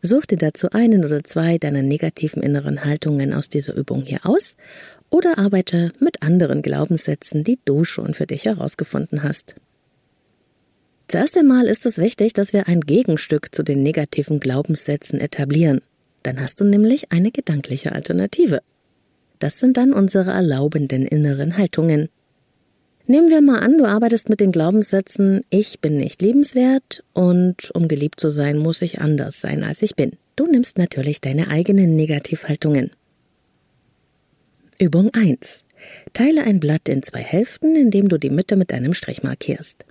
Such 0.02 0.26
dir 0.26 0.36
dazu 0.36 0.70
einen 0.70 1.04
oder 1.04 1.24
zwei 1.24 1.56
deiner 1.56 1.82
negativen 1.82 2.42
inneren 2.42 2.84
Haltungen 2.84 3.32
aus 3.32 3.48
dieser 3.48 3.74
Übung 3.74 4.02
hier 4.02 4.20
aus 4.24 4.56
oder 5.08 5.38
arbeite 5.38 5.92
mit 6.00 6.22
anderen 6.22 6.60
Glaubenssätzen, 6.60 7.44
die 7.44 7.58
du 7.64 7.84
schon 7.84 8.12
für 8.14 8.26
dich 8.26 8.44
herausgefunden 8.44 9.22
hast. 9.22 9.54
Zuerst 11.08 11.36
einmal 11.36 11.66
ist 11.66 11.86
es 11.86 11.98
wichtig, 11.98 12.34
dass 12.34 12.52
wir 12.52 12.68
ein 12.68 12.82
Gegenstück 12.82 13.54
zu 13.54 13.62
den 13.62 13.82
negativen 13.82 14.38
Glaubenssätzen 14.38 15.18
etablieren. 15.18 15.80
Dann 16.22 16.40
hast 16.40 16.60
du 16.60 16.64
nämlich 16.64 17.10
eine 17.10 17.32
gedankliche 17.32 17.92
Alternative. 17.92 18.60
Das 19.40 19.58
sind 19.58 19.76
dann 19.76 19.92
unsere 19.92 20.30
erlaubenden 20.30 21.06
inneren 21.06 21.56
Haltungen. 21.56 22.08
Nehmen 23.06 23.30
wir 23.30 23.40
mal 23.40 23.58
an, 23.58 23.76
du 23.76 23.86
arbeitest 23.86 24.28
mit 24.28 24.38
den 24.38 24.52
Glaubenssätzen 24.52 25.40
Ich 25.50 25.80
bin 25.80 25.96
nicht 25.96 26.22
liebenswert 26.22 27.02
und 27.12 27.72
um 27.72 27.88
geliebt 27.88 28.20
zu 28.20 28.30
sein, 28.30 28.58
muss 28.58 28.82
ich 28.82 29.00
anders 29.00 29.40
sein, 29.40 29.64
als 29.64 29.82
ich 29.82 29.96
bin. 29.96 30.12
Du 30.36 30.46
nimmst 30.46 30.78
natürlich 30.78 31.20
deine 31.20 31.48
eigenen 31.48 31.96
Negativhaltungen. 31.96 32.92
Übung 34.78 35.12
1. 35.12 35.64
Teile 36.12 36.44
ein 36.44 36.60
Blatt 36.60 36.88
in 36.88 37.02
zwei 37.02 37.22
Hälften, 37.22 37.74
indem 37.74 38.08
du 38.08 38.18
die 38.18 38.30
Mitte 38.30 38.56
mit 38.56 38.72
einem 38.72 38.94
Strich 38.94 39.22
markierst. 39.22 39.86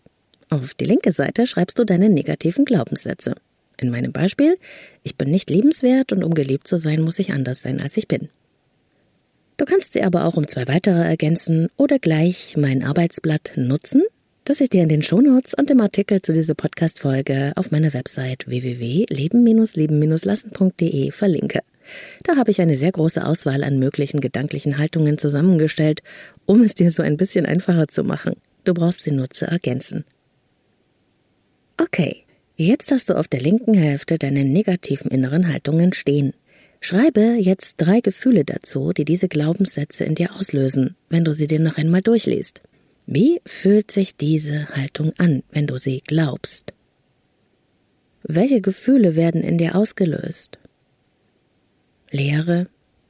Auf 0.49 0.75
die 0.75 0.85
linke 0.85 1.11
Seite 1.11 1.47
schreibst 1.47 1.77
du 1.77 1.83
deine 1.83 2.09
negativen 2.09 2.65
Glaubenssätze. 2.65 3.35
In 3.77 3.89
meinem 3.89 4.11
Beispiel, 4.11 4.57
ich 5.03 5.15
bin 5.15 5.31
nicht 5.31 5.49
liebenswert 5.49 6.11
und 6.11 6.23
um 6.23 6.33
geliebt 6.33 6.67
zu 6.67 6.77
sein, 6.77 7.01
muss 7.01 7.19
ich 7.19 7.31
anders 7.33 7.61
sein, 7.61 7.81
als 7.81 7.97
ich 7.97 8.07
bin. 8.07 8.29
Du 9.59 9.65
kannst 9.65 9.91
sie 9.91 10.03
aber 10.03 10.23
auch 10.23 10.37
um 10.37 10.47
zwei 10.47 10.69
weitere 10.69 11.03
ergänzen 11.03 11.67
oder 11.75 11.99
gleich 11.99 12.55
mein 12.55 12.81
Arbeitsblatt 12.81 13.51
nutzen, 13.57 14.03
das 14.45 14.61
ich 14.61 14.69
dir 14.69 14.83
in 14.83 14.87
den 14.87 15.03
Shownotes 15.03 15.53
und 15.53 15.69
im 15.69 15.81
Artikel 15.81 16.21
zu 16.21 16.31
dieser 16.31 16.55
Podcast-Folge 16.55 17.51
auf 17.57 17.69
meiner 17.69 17.93
Website 17.93 18.47
www.leben-leben-lassen.de 18.47 21.11
verlinke. 21.11 21.59
Da 22.23 22.37
habe 22.37 22.51
ich 22.51 22.61
eine 22.61 22.77
sehr 22.77 22.93
große 22.93 23.25
Auswahl 23.25 23.65
an 23.65 23.79
möglichen 23.79 24.21
gedanklichen 24.21 24.77
Haltungen 24.77 25.17
zusammengestellt, 25.17 26.03
um 26.45 26.61
es 26.61 26.73
dir 26.73 26.89
so 26.89 27.03
ein 27.03 27.17
bisschen 27.17 27.45
einfacher 27.45 27.89
zu 27.89 28.05
machen. 28.05 28.37
Du 28.63 28.73
brauchst 28.73 29.03
sie 29.03 29.11
nur 29.11 29.29
zu 29.29 29.45
ergänzen. 29.45 30.05
Okay, 31.75 32.23
jetzt 32.55 32.91
hast 32.91 33.09
du 33.09 33.17
auf 33.17 33.27
der 33.27 33.41
linken 33.41 33.73
Hälfte 33.73 34.19
deine 34.19 34.45
negativen 34.45 35.11
inneren 35.11 35.51
Haltungen 35.51 35.91
stehen. 35.91 36.31
Schreibe 36.81 37.35
jetzt 37.39 37.77
drei 37.77 37.99
Gefühle 37.99 38.45
dazu, 38.45 38.93
die 38.93 39.05
diese 39.05 39.27
Glaubenssätze 39.27 40.05
in 40.05 40.15
dir 40.15 40.35
auslösen, 40.35 40.95
wenn 41.09 41.25
du 41.25 41.33
sie 41.33 41.47
dir 41.47 41.59
noch 41.59 41.77
einmal 41.77 42.01
durchliest. 42.01 42.61
Wie 43.05 43.41
fühlt 43.45 43.91
sich 43.91 44.15
diese 44.15 44.69
Haltung 44.69 45.13
an, 45.17 45.43
wenn 45.51 45.67
du 45.67 45.77
sie 45.77 46.01
glaubst? 46.05 46.73
Welche 48.23 48.61
Gefühle 48.61 49.15
werden 49.15 49.43
in 49.43 49.57
dir 49.57 49.75
ausgelöst? 49.75 50.59
Leere, 52.11 52.67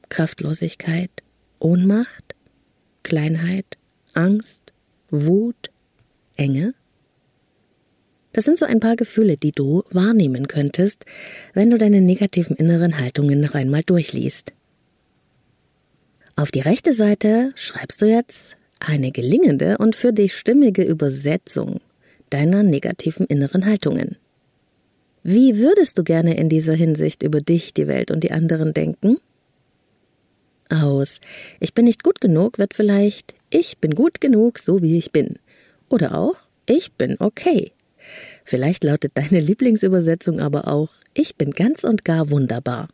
Kraftlosigkeit, 0.08 1.10
Ohnmacht, 1.58 2.34
Kleinheit, 3.02 3.78
Angst, 4.14 4.72
Wut, 5.10 5.70
Enge? 6.36 6.74
Das 8.32 8.44
sind 8.44 8.58
so 8.58 8.66
ein 8.66 8.80
paar 8.80 8.96
Gefühle, 8.96 9.36
die 9.36 9.52
du 9.52 9.82
wahrnehmen 9.90 10.46
könntest, 10.46 11.04
wenn 11.52 11.70
du 11.70 11.78
deine 11.78 12.00
negativen 12.00 12.56
inneren 12.56 12.98
Haltungen 12.98 13.40
noch 13.40 13.54
einmal 13.54 13.82
durchliest. 13.82 14.52
Auf 16.36 16.50
die 16.50 16.60
rechte 16.60 16.92
Seite 16.92 17.52
schreibst 17.56 18.00
du 18.00 18.06
jetzt 18.06 18.56
eine 18.78 19.10
gelingende 19.12 19.78
und 19.78 19.96
für 19.96 20.12
dich 20.12 20.36
stimmige 20.36 20.82
Übersetzung 20.82 21.80
deiner 22.30 22.62
negativen 22.62 23.26
inneren 23.26 23.66
Haltungen. 23.66 24.16
Wie 25.22 25.58
würdest 25.58 25.98
du 25.98 26.04
gerne 26.04 26.36
in 26.36 26.48
dieser 26.48 26.72
Hinsicht 26.72 27.22
über 27.22 27.40
dich, 27.40 27.74
die 27.74 27.88
Welt 27.88 28.10
und 28.10 28.24
die 28.24 28.30
anderen 28.30 28.72
denken? 28.72 29.18
Aus 30.70 31.20
Ich 31.58 31.74
bin 31.74 31.84
nicht 31.84 32.02
gut 32.04 32.20
genug 32.20 32.58
wird 32.58 32.74
vielleicht 32.74 33.34
Ich 33.50 33.78
bin 33.78 33.94
gut 33.94 34.20
genug, 34.20 34.58
so 34.60 34.80
wie 34.82 34.96
ich 34.96 35.10
bin. 35.10 35.38
Oder 35.88 36.14
auch 36.14 36.36
Ich 36.66 36.92
bin 36.92 37.16
okay. 37.18 37.72
Vielleicht 38.44 38.84
lautet 38.84 39.12
deine 39.14 39.40
Lieblingsübersetzung 39.40 40.40
aber 40.40 40.68
auch 40.68 40.90
Ich 41.14 41.36
bin 41.36 41.50
ganz 41.50 41.84
und 41.84 42.04
gar 42.04 42.30
wunderbar. 42.30 42.88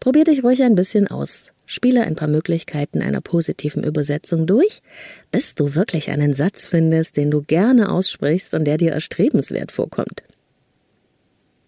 Probier 0.00 0.24
dich 0.24 0.44
ruhig 0.44 0.62
ein 0.62 0.74
bisschen 0.74 1.08
aus. 1.08 1.50
Spiele 1.66 2.02
ein 2.02 2.14
paar 2.14 2.28
Möglichkeiten 2.28 3.00
einer 3.00 3.20
positiven 3.20 3.84
Übersetzung 3.84 4.46
durch, 4.46 4.82
bis 5.30 5.54
du 5.54 5.74
wirklich 5.74 6.10
einen 6.10 6.34
Satz 6.34 6.68
findest, 6.68 7.16
den 7.16 7.30
du 7.30 7.42
gerne 7.42 7.90
aussprichst 7.90 8.54
und 8.54 8.64
der 8.64 8.76
dir 8.76 8.92
erstrebenswert 8.92 9.72
vorkommt. 9.72 10.22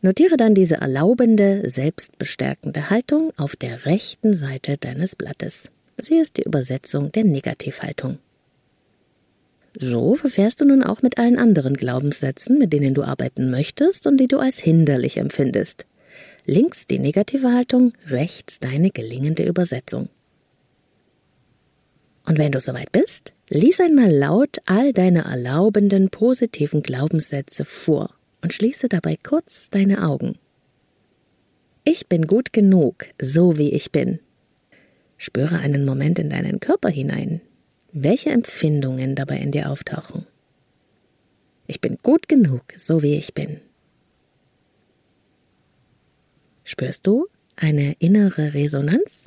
Notiere 0.02 0.36
dann 0.36 0.54
diese 0.54 0.76
erlaubende, 0.76 1.62
selbstbestärkende 1.68 2.90
Haltung 2.90 3.32
auf 3.36 3.56
der 3.56 3.86
rechten 3.86 4.34
Seite 4.36 4.76
deines 4.76 5.16
Blattes. 5.16 5.70
Sie 5.98 6.16
ist 6.16 6.36
die 6.36 6.42
Übersetzung 6.42 7.10
der 7.12 7.24
Negativhaltung. 7.24 8.18
So 9.78 10.14
verfährst 10.14 10.60
du 10.60 10.64
nun 10.64 10.82
auch 10.82 11.02
mit 11.02 11.18
allen 11.18 11.38
anderen 11.38 11.74
Glaubenssätzen, 11.74 12.58
mit 12.58 12.72
denen 12.72 12.94
du 12.94 13.02
arbeiten 13.02 13.50
möchtest 13.50 14.06
und 14.06 14.16
die 14.16 14.26
du 14.26 14.38
als 14.38 14.58
hinderlich 14.58 15.18
empfindest. 15.18 15.84
Links 16.46 16.86
die 16.86 16.98
negative 16.98 17.52
Haltung, 17.52 17.92
rechts 18.06 18.58
deine 18.58 18.90
gelingende 18.90 19.44
Übersetzung. 19.44 20.08
Und 22.24 22.38
wenn 22.38 22.52
du 22.52 22.60
soweit 22.60 22.90
bist, 22.90 23.34
lies 23.48 23.78
einmal 23.80 24.10
laut 24.10 24.58
all 24.64 24.92
deine 24.92 25.24
erlaubenden 25.24 26.08
positiven 26.08 26.82
Glaubenssätze 26.82 27.64
vor 27.64 28.14
und 28.42 28.54
schließe 28.54 28.88
dabei 28.88 29.16
kurz 29.22 29.68
deine 29.68 30.06
Augen. 30.06 30.38
Ich 31.84 32.08
bin 32.08 32.26
gut 32.26 32.52
genug, 32.52 33.06
so 33.20 33.58
wie 33.58 33.72
ich 33.72 33.92
bin. 33.92 34.20
Spüre 35.18 35.58
einen 35.58 35.84
Moment 35.84 36.18
in 36.18 36.30
deinen 36.30 36.60
Körper 36.60 36.88
hinein, 36.88 37.42
welche 37.98 38.30
Empfindungen 38.30 39.14
dabei 39.14 39.38
in 39.38 39.52
dir 39.52 39.70
auftauchen. 39.70 40.26
Ich 41.66 41.80
bin 41.80 41.96
gut 42.02 42.28
genug, 42.28 42.62
so 42.76 43.02
wie 43.02 43.14
ich 43.14 43.32
bin. 43.32 43.60
Spürst 46.62 47.06
du 47.06 47.26
eine 47.56 47.94
innere 47.98 48.52
Resonanz? 48.52 49.24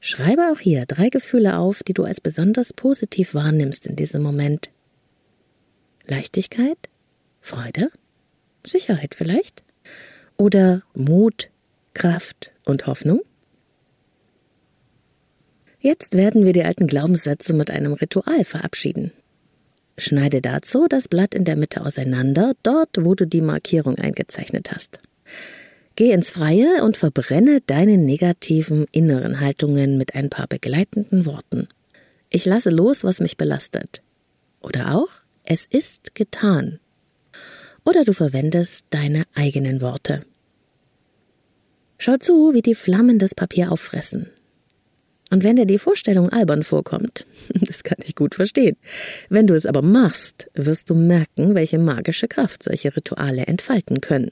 Schreibe 0.00 0.50
auch 0.50 0.58
hier 0.58 0.84
drei 0.86 1.10
Gefühle 1.10 1.58
auf, 1.58 1.82
die 1.84 1.94
du 1.94 2.04
als 2.04 2.20
besonders 2.20 2.72
positiv 2.72 3.34
wahrnimmst 3.34 3.86
in 3.86 3.94
diesem 3.94 4.22
Moment. 4.22 4.70
Leichtigkeit, 6.06 6.88
Freude, 7.40 7.90
Sicherheit 8.66 9.14
vielleicht? 9.14 9.62
Oder 10.36 10.82
Mut, 10.94 11.50
Kraft 11.94 12.50
und 12.64 12.86
Hoffnung? 12.86 13.20
Jetzt 15.80 16.14
werden 16.14 16.44
wir 16.44 16.52
die 16.52 16.64
alten 16.64 16.86
Glaubenssätze 16.86 17.52
mit 17.52 17.70
einem 17.70 17.92
Ritual 17.92 18.44
verabschieden. 18.44 19.12
Schneide 19.96 20.40
dazu 20.40 20.86
das 20.88 21.08
Blatt 21.08 21.34
in 21.34 21.44
der 21.44 21.56
Mitte 21.56 21.84
auseinander, 21.84 22.54
dort 22.62 22.90
wo 22.98 23.14
du 23.14 23.26
die 23.26 23.40
Markierung 23.40 23.96
eingezeichnet 23.96 24.70
hast. 24.72 25.00
Geh 25.96 26.12
ins 26.12 26.30
Freie 26.30 26.84
und 26.84 26.96
verbrenne 26.96 27.60
deine 27.66 27.98
negativen 27.98 28.86
inneren 28.92 29.40
Haltungen 29.40 29.98
mit 29.98 30.14
ein 30.14 30.30
paar 30.30 30.46
begleitenden 30.46 31.26
Worten. 31.26 31.68
Ich 32.30 32.44
lasse 32.44 32.70
los, 32.70 33.02
was 33.04 33.20
mich 33.20 33.36
belastet. 33.36 34.02
Oder 34.60 34.94
auch, 34.94 35.08
es 35.44 35.66
ist 35.66 36.14
getan 36.14 36.78
oder 37.88 38.04
du 38.04 38.12
verwendest 38.12 38.86
deine 38.90 39.24
eigenen 39.34 39.80
Worte. 39.80 40.20
Schau 41.96 42.18
zu, 42.18 42.52
wie 42.52 42.60
die 42.60 42.74
Flammen 42.74 43.18
das 43.18 43.34
Papier 43.34 43.72
auffressen. 43.72 44.30
Und 45.30 45.44
wenn 45.44 45.56
dir 45.56 45.66
die 45.66 45.78
Vorstellung 45.78 46.30
albern 46.30 46.62
vorkommt, 46.62 47.26
das 47.54 47.82
kann 47.82 47.98
ich 48.02 48.14
gut 48.14 48.34
verstehen. 48.34 48.76
Wenn 49.28 49.46
du 49.46 49.54
es 49.54 49.66
aber 49.66 49.82
machst, 49.82 50.50
wirst 50.54 50.90
du 50.90 50.94
merken, 50.94 51.54
welche 51.54 51.78
magische 51.78 52.28
Kraft 52.28 52.62
solche 52.62 52.94
Rituale 52.96 53.46
entfalten 53.46 54.00
können. 54.00 54.30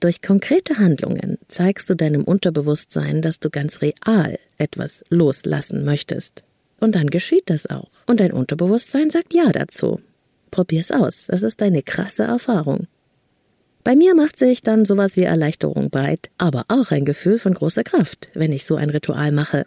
Durch 0.00 0.22
konkrete 0.22 0.78
Handlungen 0.78 1.36
zeigst 1.46 1.90
du 1.90 1.94
deinem 1.94 2.24
Unterbewusstsein, 2.24 3.20
dass 3.20 3.38
du 3.38 3.50
ganz 3.50 3.82
real 3.82 4.38
etwas 4.56 5.04
loslassen 5.10 5.84
möchtest. 5.84 6.42
Und 6.80 6.94
dann 6.94 7.08
geschieht 7.08 7.50
das 7.50 7.66
auch. 7.66 7.90
Und 8.06 8.20
dein 8.20 8.32
Unterbewusstsein 8.32 9.10
sagt 9.10 9.34
Ja 9.34 9.52
dazu. 9.52 10.00
Probier's 10.50 10.90
aus. 10.90 11.28
Es 11.28 11.42
ist 11.42 11.60
eine 11.60 11.82
krasse 11.82 12.22
Erfahrung. 12.22 12.86
Bei 13.82 13.96
mir 13.96 14.14
macht 14.14 14.38
sich 14.38 14.62
dann 14.62 14.84
sowas 14.84 15.16
wie 15.16 15.22
Erleichterung 15.22 15.90
breit, 15.90 16.30
aber 16.38 16.64
auch 16.68 16.90
ein 16.90 17.04
Gefühl 17.04 17.38
von 17.38 17.54
großer 17.54 17.82
Kraft, 17.82 18.28
wenn 18.34 18.52
ich 18.52 18.64
so 18.64 18.76
ein 18.76 18.90
Ritual 18.90 19.32
mache. 19.32 19.66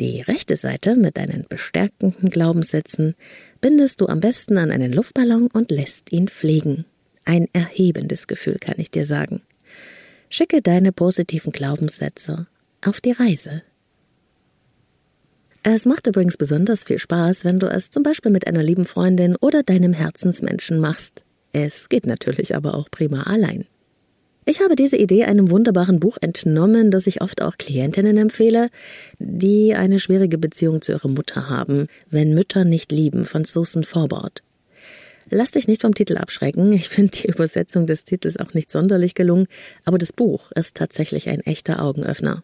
Die 0.00 0.20
rechte 0.20 0.56
Seite 0.56 0.96
mit 0.96 1.16
deinen 1.16 1.46
bestärkenden 1.48 2.30
Glaubenssätzen 2.30 3.14
bindest 3.60 4.00
du 4.00 4.06
am 4.06 4.20
besten 4.20 4.58
an 4.58 4.70
einen 4.70 4.92
Luftballon 4.92 5.48
und 5.52 5.70
lässt 5.70 6.12
ihn 6.12 6.28
fliegen. 6.28 6.84
Ein 7.24 7.48
erhebendes 7.52 8.26
Gefühl, 8.26 8.58
kann 8.60 8.74
ich 8.78 8.90
dir 8.90 9.06
sagen. 9.06 9.42
Schicke 10.30 10.62
deine 10.62 10.92
positiven 10.92 11.52
Glaubenssätze 11.52 12.46
auf 12.82 13.00
die 13.00 13.12
Reise 13.12 13.62
es 15.66 15.86
macht 15.86 16.06
übrigens 16.06 16.36
besonders 16.36 16.84
viel 16.84 16.98
Spaß, 16.98 17.42
wenn 17.44 17.58
du 17.58 17.70
es 17.70 17.90
zum 17.90 18.02
Beispiel 18.02 18.30
mit 18.30 18.46
einer 18.46 18.62
lieben 18.62 18.84
Freundin 18.84 19.34
oder 19.36 19.62
deinem 19.62 19.94
Herzensmenschen 19.94 20.78
machst. 20.78 21.23
Es 21.54 21.88
geht 21.88 22.04
natürlich 22.04 22.56
aber 22.56 22.74
auch 22.74 22.90
prima 22.90 23.22
allein. 23.22 23.64
Ich 24.44 24.60
habe 24.60 24.74
diese 24.74 24.96
Idee 24.96 25.22
einem 25.22 25.50
wunderbaren 25.50 26.00
Buch 26.00 26.18
entnommen, 26.20 26.90
das 26.90 27.06
ich 27.06 27.22
oft 27.22 27.40
auch 27.40 27.56
Klientinnen 27.56 28.18
empfehle, 28.18 28.70
die 29.20 29.74
eine 29.74 30.00
schwierige 30.00 30.36
Beziehung 30.36 30.82
zu 30.82 30.90
ihrer 30.90 31.08
Mutter 31.08 31.48
haben, 31.48 31.86
wenn 32.10 32.34
Mütter 32.34 32.64
nicht 32.64 32.90
lieben, 32.90 33.24
von 33.24 33.44
Susan 33.44 33.84
Forbord. 33.84 34.42
Lass 35.30 35.52
dich 35.52 35.68
nicht 35.68 35.82
vom 35.82 35.94
Titel 35.94 36.16
abschrecken. 36.16 36.72
Ich 36.72 36.88
finde 36.88 37.12
die 37.12 37.28
Übersetzung 37.28 37.86
des 37.86 38.04
Titels 38.04 38.36
auch 38.36 38.52
nicht 38.52 38.68
sonderlich 38.68 39.14
gelungen, 39.14 39.46
aber 39.84 39.96
das 39.96 40.12
Buch 40.12 40.50
ist 40.52 40.76
tatsächlich 40.76 41.28
ein 41.28 41.40
echter 41.40 41.80
Augenöffner. 41.80 42.42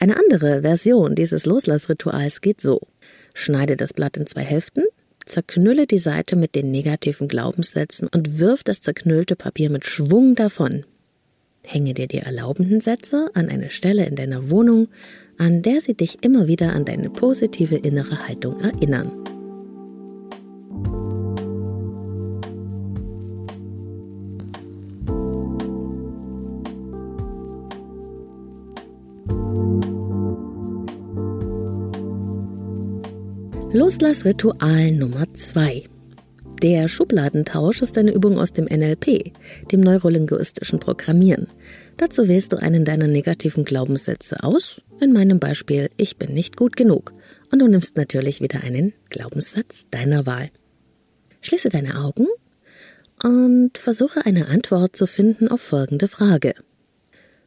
Eine 0.00 0.16
andere 0.16 0.62
Version 0.62 1.14
dieses 1.14 1.46
Loslassrituals 1.46 2.40
geht 2.40 2.60
so. 2.60 2.80
Schneide 3.34 3.76
das 3.76 3.94
Blatt 3.94 4.16
in 4.16 4.26
zwei 4.26 4.42
Hälften, 4.42 4.82
zerknülle 5.26 5.86
die 5.86 5.98
Seite 5.98 6.36
mit 6.36 6.54
den 6.54 6.70
negativen 6.70 7.28
Glaubenssätzen 7.28 8.08
und 8.08 8.38
wirf 8.38 8.62
das 8.62 8.80
zerknüllte 8.80 9.36
Papier 9.36 9.70
mit 9.70 9.84
Schwung 9.84 10.34
davon. 10.34 10.84
Hänge 11.64 11.94
dir 11.94 12.06
die 12.06 12.18
erlaubenden 12.18 12.80
Sätze 12.80 13.30
an 13.34 13.48
eine 13.48 13.70
Stelle 13.70 14.06
in 14.06 14.16
deiner 14.16 14.50
Wohnung, 14.50 14.88
an 15.38 15.62
der 15.62 15.80
sie 15.80 15.94
dich 15.94 16.22
immer 16.22 16.48
wieder 16.48 16.72
an 16.72 16.84
deine 16.84 17.10
positive 17.10 17.76
innere 17.76 18.26
Haltung 18.26 18.60
erinnern. 18.60 19.12
Loslassritual 33.72 34.90
Nummer 34.90 35.32
2. 35.32 35.84
Der 36.60 36.88
Schubladentausch 36.88 37.82
ist 37.82 37.96
eine 37.98 38.12
Übung 38.12 38.36
aus 38.36 38.52
dem 38.52 38.64
NLP, 38.64 39.32
dem 39.70 39.80
neurolinguistischen 39.80 40.80
Programmieren. 40.80 41.46
Dazu 41.96 42.26
wählst 42.26 42.52
du 42.52 42.56
einen 42.56 42.84
deiner 42.84 43.06
negativen 43.06 43.64
Glaubenssätze 43.64 44.42
aus, 44.42 44.82
in 45.00 45.12
meinem 45.12 45.38
Beispiel 45.38 45.88
ich 45.96 46.16
bin 46.16 46.34
nicht 46.34 46.56
gut 46.56 46.76
genug, 46.76 47.12
und 47.52 47.60
du 47.60 47.68
nimmst 47.68 47.96
natürlich 47.96 48.40
wieder 48.40 48.60
einen 48.60 48.92
Glaubenssatz 49.08 49.86
deiner 49.88 50.26
Wahl. 50.26 50.50
Schließe 51.40 51.68
deine 51.68 52.00
Augen 52.00 52.26
und 53.22 53.78
versuche 53.78 54.26
eine 54.26 54.48
Antwort 54.48 54.96
zu 54.96 55.06
finden 55.06 55.46
auf 55.46 55.60
folgende 55.60 56.08
Frage. 56.08 56.54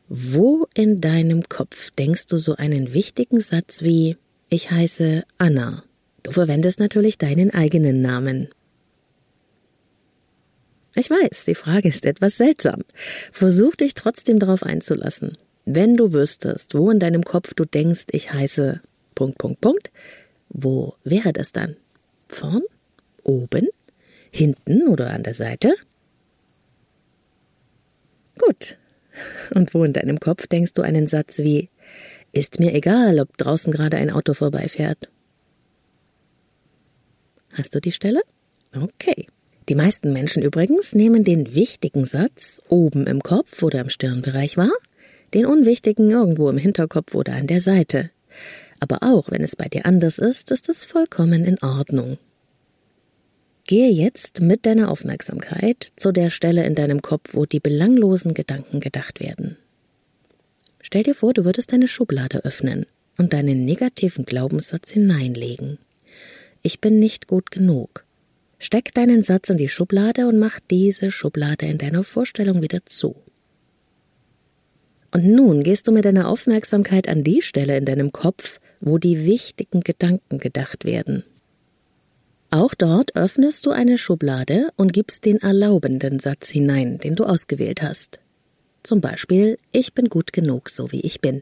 Wo 0.07 0.67
in 0.73 1.01
deinem 1.01 1.43
Kopf 1.49 1.91
denkst 1.91 2.27
du 2.27 2.37
so 2.37 2.55
einen 2.55 2.93
wichtigen 2.93 3.41
Satz 3.41 3.83
wie 3.83 4.15
Ich 4.47 4.71
heiße 4.71 5.23
Anna? 5.37 5.83
Du 6.23 6.31
verwendest 6.31 6.79
natürlich 6.79 7.17
deinen 7.17 7.51
eigenen 7.51 8.01
Namen. 8.01 8.49
Ich 10.95 11.09
weiß, 11.09 11.45
die 11.45 11.55
Frage 11.55 11.89
ist 11.89 12.05
etwas 12.05 12.37
seltsam. 12.37 12.83
Versuch 13.31 13.75
dich 13.75 13.93
trotzdem 13.93 14.39
darauf 14.39 14.63
einzulassen. 14.63 15.37
Wenn 15.65 15.97
du 15.97 16.13
wüsstest, 16.13 16.75
wo 16.75 16.91
in 16.91 16.99
deinem 16.99 17.23
Kopf 17.23 17.53
du 17.53 17.65
denkst, 17.65 18.05
ich 18.11 18.31
heiße 18.31 18.81
Punkt, 19.15 19.37
Punkt, 19.37 19.61
Punkt, 19.61 19.91
wo 20.49 20.95
wäre 21.03 21.33
das 21.33 21.51
dann? 21.51 21.77
Vorn? 22.27 22.63
Oben? 23.23 23.69
Hinten 24.31 24.87
oder 24.87 25.11
an 25.11 25.23
der 25.23 25.33
Seite? 25.33 25.73
Gut. 28.37 28.77
Und 29.53 29.73
wo 29.73 29.83
in 29.83 29.93
deinem 29.93 30.19
Kopf 30.19 30.47
denkst 30.47 30.73
du 30.73 30.81
einen 30.81 31.07
Satz 31.07 31.39
wie 31.39 31.69
Ist 32.31 32.59
mir 32.59 32.73
egal, 32.73 33.19
ob 33.19 33.37
draußen 33.37 33.71
gerade 33.71 33.97
ein 33.97 34.09
Auto 34.09 34.33
vorbeifährt? 34.33 35.09
Hast 37.53 37.75
du 37.75 37.79
die 37.79 37.91
Stelle? 37.91 38.21
Okay. 38.75 39.27
Die 39.69 39.75
meisten 39.75 40.11
Menschen 40.11 40.43
übrigens 40.43 40.93
nehmen 40.93 41.23
den 41.23 41.55
wichtigen 41.55 42.03
Satz 42.05 42.61
oben 42.67 43.07
im 43.07 43.21
Kopf 43.21 43.63
oder 43.63 43.79
im 43.79 43.89
Stirnbereich 43.89 44.57
wahr, 44.57 44.73
den 45.33 45.45
unwichtigen 45.45 46.11
irgendwo 46.11 46.49
im 46.49 46.57
Hinterkopf 46.57 47.15
oder 47.15 47.33
an 47.33 47.47
der 47.47 47.61
Seite. 47.61 48.09
Aber 48.79 49.03
auch 49.03 49.31
wenn 49.31 49.41
es 49.41 49.55
bei 49.55 49.69
dir 49.69 49.85
anders 49.85 50.19
ist, 50.19 50.51
ist 50.51 50.67
es 50.67 50.83
vollkommen 50.83 51.45
in 51.45 51.61
Ordnung. 51.61 52.17
Gehe 53.65 53.89
jetzt 53.89 54.41
mit 54.41 54.65
deiner 54.65 54.91
Aufmerksamkeit 54.91 55.93
zu 55.95 56.11
der 56.11 56.29
Stelle 56.29 56.65
in 56.65 56.75
deinem 56.75 57.01
Kopf, 57.01 57.33
wo 57.33 57.45
die 57.45 57.61
belanglosen 57.61 58.33
Gedanken 58.33 58.81
gedacht 58.81 59.21
werden. 59.21 59.57
Stell 60.81 61.03
dir 61.03 61.15
vor, 61.15 61.33
du 61.33 61.45
würdest 61.45 61.71
deine 61.71 61.87
Schublade 61.87 62.43
öffnen 62.43 62.85
und 63.17 63.31
deinen 63.31 63.63
negativen 63.63 64.25
Glaubenssatz 64.25 64.91
hineinlegen. 64.91 65.77
Ich 66.65 66.79
bin 66.79 66.97
nicht 66.97 67.27
gut 67.27 67.51
genug. 67.51 68.05
Steck 68.57 68.93
deinen 68.93 69.21
Satz 69.21 69.49
in 69.49 69.57
die 69.57 69.67
Schublade 69.67 70.27
und 70.27 70.39
mach 70.39 70.61
diese 70.71 71.11
Schublade 71.11 71.65
in 71.65 71.77
deiner 71.77 72.05
Vorstellung 72.05 72.61
wieder 72.61 72.85
zu. 72.85 73.17
Und 75.11 75.25
nun 75.25 75.63
gehst 75.63 75.87
du 75.87 75.91
mit 75.91 76.05
deiner 76.05 76.29
Aufmerksamkeit 76.29 77.09
an 77.09 77.25
die 77.25 77.41
Stelle 77.41 77.75
in 77.75 77.83
deinem 77.83 78.13
Kopf, 78.13 78.61
wo 78.79 78.97
die 78.97 79.25
wichtigen 79.25 79.81
Gedanken 79.81 80.37
gedacht 80.37 80.85
werden. 80.85 81.25
Auch 82.49 82.73
dort 82.73 83.15
öffnest 83.17 83.65
du 83.65 83.71
eine 83.71 83.97
Schublade 83.97 84.69
und 84.77 84.93
gibst 84.93 85.25
den 85.25 85.41
erlaubenden 85.41 86.19
Satz 86.19 86.49
hinein, 86.49 86.97
den 86.97 87.15
du 87.15 87.25
ausgewählt 87.25 87.81
hast. 87.81 88.21
Zum 88.83 89.01
Beispiel, 89.01 89.57
ich 89.73 89.93
bin 89.93 90.07
gut 90.07 90.31
genug, 90.31 90.69
so 90.69 90.93
wie 90.93 91.01
ich 91.01 91.19
bin. 91.19 91.41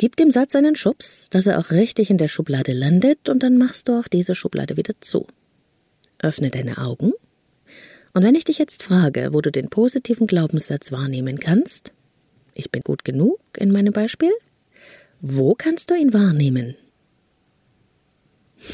Gib 0.00 0.16
dem 0.16 0.30
Satz 0.30 0.54
einen 0.54 0.76
Schubs, 0.76 1.28
dass 1.28 1.46
er 1.46 1.58
auch 1.58 1.72
richtig 1.72 2.08
in 2.08 2.16
der 2.16 2.28
Schublade 2.28 2.72
landet, 2.72 3.28
und 3.28 3.42
dann 3.42 3.58
machst 3.58 3.86
du 3.86 4.00
auch 4.00 4.08
diese 4.08 4.34
Schublade 4.34 4.78
wieder 4.78 4.94
zu. 5.00 5.26
Öffne 6.18 6.48
deine 6.48 6.78
Augen. 6.78 7.12
Und 8.14 8.22
wenn 8.22 8.34
ich 8.34 8.46
dich 8.46 8.56
jetzt 8.56 8.82
frage, 8.82 9.34
wo 9.34 9.42
du 9.42 9.52
den 9.52 9.68
positiven 9.68 10.26
Glaubenssatz 10.26 10.90
wahrnehmen 10.90 11.38
kannst, 11.38 11.92
ich 12.54 12.70
bin 12.70 12.80
gut 12.82 13.04
genug 13.04 13.40
in 13.58 13.72
meinem 13.72 13.92
Beispiel, 13.92 14.32
wo 15.20 15.54
kannst 15.54 15.90
du 15.90 15.94
ihn 15.94 16.14
wahrnehmen? 16.14 16.76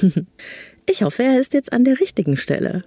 ich 0.86 1.02
hoffe, 1.02 1.24
er 1.24 1.40
ist 1.40 1.54
jetzt 1.54 1.72
an 1.72 1.82
der 1.82 1.98
richtigen 1.98 2.36
Stelle. 2.36 2.82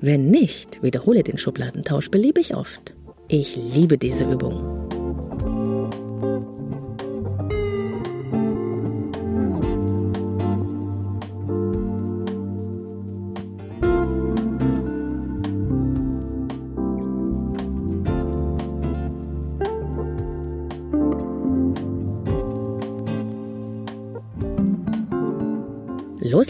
Wenn 0.00 0.30
nicht, 0.30 0.82
wiederhole 0.82 1.24
den 1.24 1.36
Schubladentausch 1.36 2.10
beliebig 2.10 2.54
oft. 2.54 2.94
Ich 3.28 3.54
liebe 3.54 3.98
diese 3.98 4.24
Übung. 4.24 4.91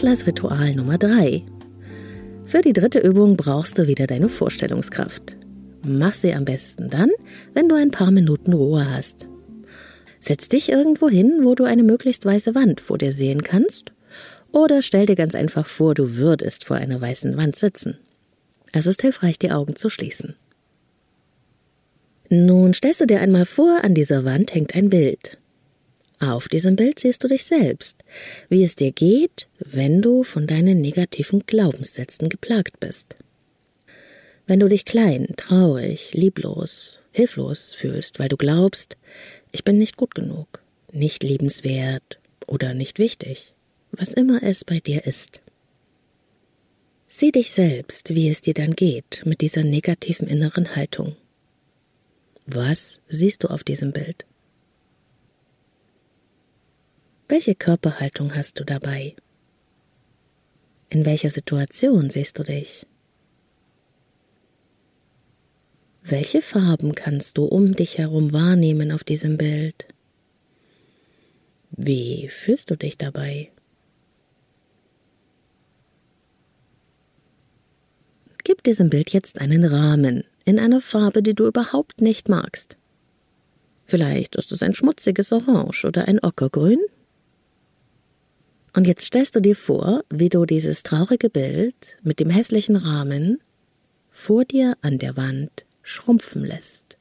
Loslassritual 0.03 0.75
Nummer 0.75 0.97
3. 0.97 1.43
Für 2.45 2.61
die 2.61 2.73
dritte 2.73 2.99
Übung 2.99 3.37
brauchst 3.37 3.77
du 3.77 3.87
wieder 3.87 4.05
deine 4.05 4.27
Vorstellungskraft. 4.27 5.37
Mach 5.81 6.13
sie 6.13 6.33
am 6.33 6.43
besten 6.43 6.89
dann, 6.89 7.09
wenn 7.53 7.69
du 7.69 7.75
ein 7.75 7.89
paar 7.91 8.11
Minuten 8.11 8.51
Ruhe 8.51 8.85
hast. 8.89 9.27
Setz 10.19 10.49
dich 10.49 10.67
irgendwo 10.67 11.07
hin, 11.07 11.39
wo 11.43 11.55
du 11.55 11.63
eine 11.63 11.83
möglichst 11.83 12.25
weiße 12.25 12.53
Wand 12.53 12.81
vor 12.81 12.97
dir 12.97 13.13
sehen 13.13 13.43
kannst, 13.43 13.93
oder 14.51 14.81
stell 14.81 15.05
dir 15.05 15.15
ganz 15.15 15.35
einfach 15.35 15.65
vor, 15.65 15.93
du 15.95 16.17
würdest 16.17 16.65
vor 16.65 16.75
einer 16.75 16.99
weißen 16.99 17.37
Wand 17.37 17.55
sitzen. 17.55 17.97
Es 18.73 18.87
ist 18.87 19.03
hilfreich, 19.03 19.39
die 19.39 19.51
Augen 19.51 19.77
zu 19.77 19.89
schließen. 19.89 20.35
Nun 22.29 22.73
stellst 22.73 22.99
du 22.99 23.05
dir 23.05 23.21
einmal 23.21 23.45
vor, 23.45 23.85
an 23.85 23.95
dieser 23.95 24.25
Wand 24.25 24.53
hängt 24.53 24.75
ein 24.75 24.89
Bild. 24.89 25.37
Auf 26.23 26.47
diesem 26.47 26.77
Bild 26.77 26.99
siehst 26.99 27.21
du 27.25 27.27
dich 27.27 27.43
selbst, 27.43 28.05
wie 28.47 28.63
es 28.63 28.75
dir 28.75 28.93
geht, 28.93 29.49
wenn 29.59 30.01
du 30.01 30.23
von 30.23 30.47
deinen 30.47 30.79
negativen 30.79 31.45
Glaubenssätzen 31.45 32.29
geplagt 32.29 32.79
bist. 32.79 33.15
Wenn 34.47 34.61
du 34.61 34.69
dich 34.69 34.85
klein, 34.85 35.33
traurig, 35.35 36.13
lieblos, 36.13 36.99
hilflos 37.11 37.73
fühlst, 37.73 38.19
weil 38.19 38.29
du 38.29 38.37
glaubst, 38.37 38.95
ich 39.51 39.65
bin 39.65 39.77
nicht 39.77 39.97
gut 39.97 40.15
genug, 40.15 40.63
nicht 40.93 41.23
liebenswert 41.23 42.19
oder 42.47 42.73
nicht 42.73 42.99
wichtig, 42.99 43.53
was 43.91 44.13
immer 44.13 44.41
es 44.43 44.63
bei 44.63 44.79
dir 44.79 45.05
ist. 45.05 45.41
Sieh 47.09 47.33
dich 47.33 47.51
selbst, 47.51 48.15
wie 48.15 48.29
es 48.29 48.39
dir 48.39 48.53
dann 48.53 48.77
geht 48.77 49.23
mit 49.25 49.41
dieser 49.41 49.63
negativen 49.63 50.29
inneren 50.29 50.73
Haltung. 50.77 51.17
Was 52.45 53.01
siehst 53.09 53.43
du 53.43 53.49
auf 53.49 53.65
diesem 53.65 53.91
Bild? 53.91 54.25
Welche 57.33 57.55
Körperhaltung 57.55 58.35
hast 58.35 58.59
du 58.59 58.63
dabei? 58.63 59.15
In 60.89 61.03
welcher 61.03 61.31
Situation 61.31 62.11
siehst 62.11 62.37
du 62.37 62.43
dich? 62.43 62.85
Welche 66.03 66.43
Farben 66.43 66.93
kannst 66.93 67.39
du 67.39 67.45
um 67.45 67.73
dich 67.73 67.97
herum 67.97 68.33
wahrnehmen 68.33 68.91
auf 68.91 69.03
diesem 69.03 69.39
Bild? 69.39 69.87
Wie 71.71 72.29
fühlst 72.29 72.69
du 72.69 72.75
dich 72.75 72.99
dabei? 72.99 73.51
Gib 78.43 78.61
diesem 78.61 78.91
Bild 78.91 79.11
jetzt 79.11 79.41
einen 79.41 79.65
Rahmen 79.65 80.23
in 80.45 80.59
einer 80.59 80.81
Farbe, 80.81 81.23
die 81.23 81.33
du 81.33 81.47
überhaupt 81.47 81.99
nicht 81.99 82.29
magst. 82.29 82.77
Vielleicht 83.85 84.35
ist 84.35 84.51
es 84.51 84.61
ein 84.61 84.75
schmutziges 84.75 85.31
Orange 85.31 85.87
oder 85.87 86.07
ein 86.07 86.19
Ockergrün 86.23 86.77
Und 88.73 88.87
jetzt 88.87 89.05
stellst 89.05 89.35
du 89.35 89.39
dir 89.39 89.55
vor, 89.55 90.03
wie 90.09 90.29
du 90.29 90.45
dieses 90.45 90.81
traurige 90.83 91.29
Bild 91.29 91.97
mit 92.01 92.19
dem 92.19 92.29
hässlichen 92.29 92.75
Rahmen 92.75 93.39
vor 94.11 94.45
dir 94.45 94.77
an 94.81 94.97
der 94.97 95.15
Wand 95.15 95.65
schrumpfen 95.83 96.43
lässt. 96.43 96.97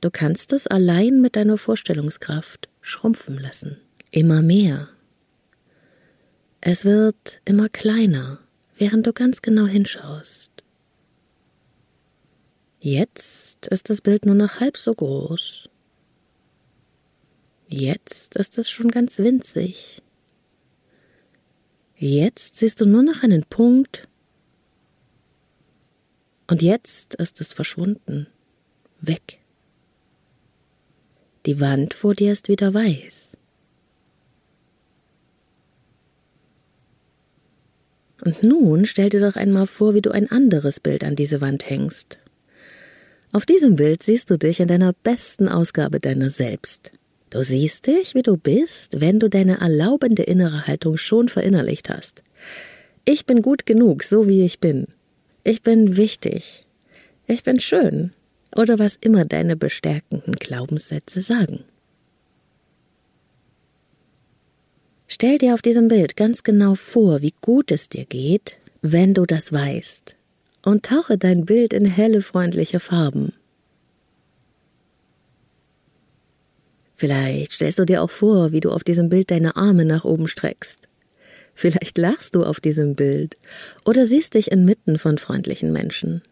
Du 0.00 0.10
kannst 0.10 0.52
es 0.52 0.66
allein 0.66 1.20
mit 1.20 1.36
deiner 1.36 1.58
Vorstellungskraft 1.58 2.68
schrumpfen 2.80 3.38
lassen. 3.38 3.78
Immer 4.10 4.42
mehr. 4.42 4.88
Es 6.60 6.84
wird 6.84 7.40
immer 7.44 7.68
kleiner, 7.68 8.38
während 8.78 9.06
du 9.06 9.12
ganz 9.12 9.42
genau 9.42 9.66
hinschaust. 9.66 10.50
Jetzt 12.80 13.68
ist 13.68 13.90
das 13.90 14.00
Bild 14.00 14.26
nur 14.26 14.34
noch 14.34 14.60
halb 14.60 14.76
so 14.76 14.94
groß. 14.94 15.68
Jetzt 17.72 18.36
ist 18.36 18.58
es 18.58 18.68
schon 18.68 18.90
ganz 18.90 19.18
winzig. 19.18 20.02
Jetzt 21.96 22.58
siehst 22.58 22.82
du 22.82 22.84
nur 22.84 23.02
noch 23.02 23.22
einen 23.22 23.44
Punkt. 23.44 24.08
Und 26.48 26.60
jetzt 26.60 27.14
ist 27.14 27.40
es 27.40 27.54
verschwunden, 27.54 28.26
weg. 29.00 29.38
Die 31.46 31.60
Wand 31.60 31.94
vor 31.94 32.14
dir 32.14 32.34
ist 32.34 32.48
wieder 32.48 32.74
weiß. 32.74 33.38
Und 38.22 38.42
nun 38.42 38.84
stell 38.84 39.08
dir 39.08 39.20
doch 39.20 39.36
einmal 39.36 39.66
vor, 39.66 39.94
wie 39.94 40.02
du 40.02 40.10
ein 40.10 40.30
anderes 40.30 40.78
Bild 40.78 41.04
an 41.04 41.16
diese 41.16 41.40
Wand 41.40 41.70
hängst. 41.70 42.18
Auf 43.32 43.46
diesem 43.46 43.76
Bild 43.76 44.02
siehst 44.02 44.28
du 44.28 44.36
dich 44.36 44.60
in 44.60 44.68
deiner 44.68 44.92
besten 44.92 45.48
Ausgabe 45.48 46.00
deiner 46.00 46.28
selbst. 46.28 46.92
Du 47.32 47.42
siehst 47.42 47.86
dich, 47.86 48.14
wie 48.14 48.20
du 48.20 48.36
bist, 48.36 49.00
wenn 49.00 49.18
du 49.18 49.30
deine 49.30 49.58
erlaubende 49.58 50.22
innere 50.22 50.66
Haltung 50.66 50.98
schon 50.98 51.30
verinnerlicht 51.30 51.88
hast. 51.88 52.22
Ich 53.06 53.24
bin 53.24 53.40
gut 53.40 53.64
genug, 53.64 54.02
so 54.02 54.28
wie 54.28 54.44
ich 54.44 54.60
bin. 54.60 54.88
Ich 55.42 55.62
bin 55.62 55.96
wichtig. 55.96 56.60
Ich 57.26 57.42
bin 57.42 57.58
schön. 57.58 58.12
Oder 58.54 58.78
was 58.78 58.96
immer 58.96 59.24
deine 59.24 59.56
bestärkenden 59.56 60.34
Glaubenssätze 60.34 61.22
sagen. 61.22 61.64
Stell 65.08 65.38
dir 65.38 65.54
auf 65.54 65.62
diesem 65.62 65.88
Bild 65.88 66.18
ganz 66.18 66.42
genau 66.42 66.74
vor, 66.74 67.22
wie 67.22 67.32
gut 67.40 67.70
es 67.70 67.88
dir 67.88 68.04
geht, 68.04 68.58
wenn 68.82 69.14
du 69.14 69.24
das 69.24 69.54
weißt, 69.54 70.16
und 70.66 70.84
tauche 70.84 71.16
dein 71.16 71.46
Bild 71.46 71.72
in 71.72 71.86
helle, 71.86 72.20
freundliche 72.20 72.78
Farben. 72.78 73.32
Vielleicht 77.02 77.54
stellst 77.54 77.80
du 77.80 77.84
dir 77.84 78.00
auch 78.00 78.12
vor, 78.12 78.52
wie 78.52 78.60
du 78.60 78.70
auf 78.70 78.84
diesem 78.84 79.08
Bild 79.08 79.32
deine 79.32 79.56
Arme 79.56 79.84
nach 79.84 80.04
oben 80.04 80.28
streckst. 80.28 80.88
Vielleicht 81.52 81.98
lachst 81.98 82.36
du 82.36 82.44
auf 82.44 82.60
diesem 82.60 82.94
Bild 82.94 83.38
oder 83.84 84.06
siehst 84.06 84.34
dich 84.34 84.52
inmitten 84.52 84.98
von 84.98 85.18
freundlichen 85.18 85.72
Menschen. 85.72 86.22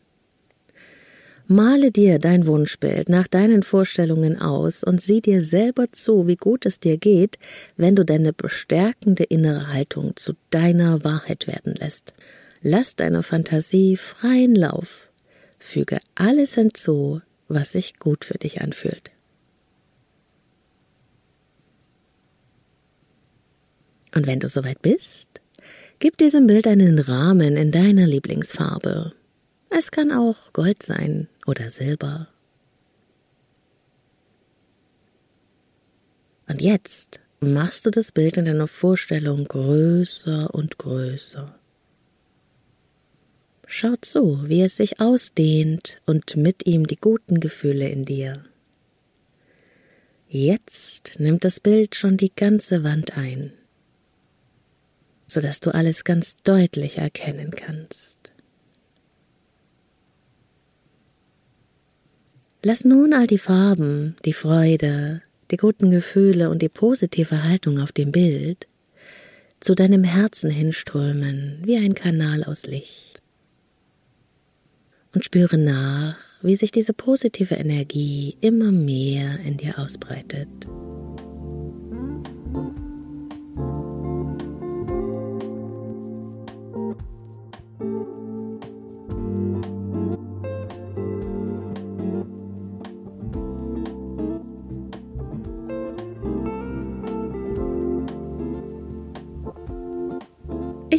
Male 1.49 1.91
dir 1.91 2.21
dein 2.21 2.47
Wunschbild 2.47 3.09
nach 3.09 3.27
deinen 3.27 3.65
Vorstellungen 3.65 4.41
aus 4.41 4.85
und 4.85 5.01
sieh 5.01 5.21
dir 5.21 5.43
selber 5.43 5.91
zu, 5.91 6.29
wie 6.29 6.37
gut 6.37 6.65
es 6.67 6.79
dir 6.79 6.99
geht, 6.99 7.41
wenn 7.77 7.97
du 7.97 8.05
deine 8.05 8.33
bestärkende 8.33 9.25
innere 9.25 9.73
Haltung 9.73 10.15
zu 10.15 10.35
deiner 10.51 11.03
Wahrheit 11.03 11.49
werden 11.49 11.75
lässt. 11.75 12.15
Lass 12.63 12.95
deiner 12.95 13.25
Fantasie 13.25 13.97
freien 13.97 14.55
Lauf. 14.55 15.09
Füge 15.59 15.99
alles 16.15 16.55
hinzu, 16.55 17.23
was 17.49 17.73
sich 17.73 17.99
gut 17.99 18.25
für 18.25 18.39
dich 18.39 18.61
anfühlt. 18.61 19.11
Und 24.15 24.27
wenn 24.27 24.41
du 24.41 24.49
soweit 24.49 24.83
bist, 24.83 25.41
gib 25.99 26.17
diesem 26.19 26.47
Bild 26.47 26.67
einen 26.67 26.99
Rahmen 26.99 27.57
in 27.57 27.73
deiner 27.73 28.07
Lieblingsfarbe. 28.07 29.13
Es 29.71 29.91
kann 29.91 30.11
auch 30.11 30.53
Gold 30.53 30.83
sein 30.83 31.29
oder 31.47 31.71
Silber. 31.71 32.29
Und 36.49 36.61
jetzt 36.61 37.21
machst 37.39 37.87
du 37.87 37.91
das 37.91 38.11
Bild 38.11 38.37
in 38.37 38.45
deiner 38.45 38.67
Vorstellung 38.67 39.45
größer 39.45 40.53
und 40.53 40.79
größer. 40.79 41.55
Schau 43.67 43.95
zu, 44.01 44.49
wie 44.49 44.63
es 44.63 44.77
sich 44.77 44.99
ausdehnt 44.99 46.03
und 46.05 46.35
mit 46.35 46.67
ihm 46.67 46.89
die 46.89 46.97
guten 46.97 47.39
Gefühle 47.39 47.89
in 47.89 48.05
dir. 48.05 48.43
Jetzt 50.29 51.21
nimmt 51.21 51.45
das 51.45 51.61
Bild 51.61 51.95
schon 51.95 52.17
die 52.17 52.35
ganze 52.35 52.83
Wand 52.83 53.17
ein, 53.17 53.53
sodass 55.31 55.61
du 55.61 55.73
alles 55.73 56.05
ganz 56.05 56.37
deutlich 56.43 56.99
erkennen 56.99 57.53
kannst. 57.53 58.33
Lass 62.63 62.85
nun 62.85 63.15
all 63.15 63.27
die 63.27 63.39
Farben, 63.39 64.17
die 64.27 64.35
Freude, 64.35 65.23
die 65.51 65.57
guten 65.57 65.91
Gefühle 65.91 66.51
und 66.51 66.61
die 66.61 66.69
positive 66.69 67.43
Haltung 67.43 67.79
auf 67.79 67.91
dem 67.91 68.13
Bild 68.13 68.67
zu 69.61 69.75
deinem 69.75 70.05
Herzen 70.05 70.51
hinströmen 70.51 71.61
wie 71.65 71.77
ein 71.77 71.95
Kanal 71.95 72.45
aus 72.45 72.67
Licht. 72.67 73.23
Und 75.15 75.25
spüre 75.25 75.59
nach, 75.59 76.17
wie 76.43 76.57
sich 76.57 76.71
diese 76.71 76.93
positive 76.93 77.55
Energie 77.55 78.37
immer 78.41 78.71
mehr 78.73 79.41
in 79.41 79.57
dir 79.57 79.79
ausbreitet. 79.79 80.49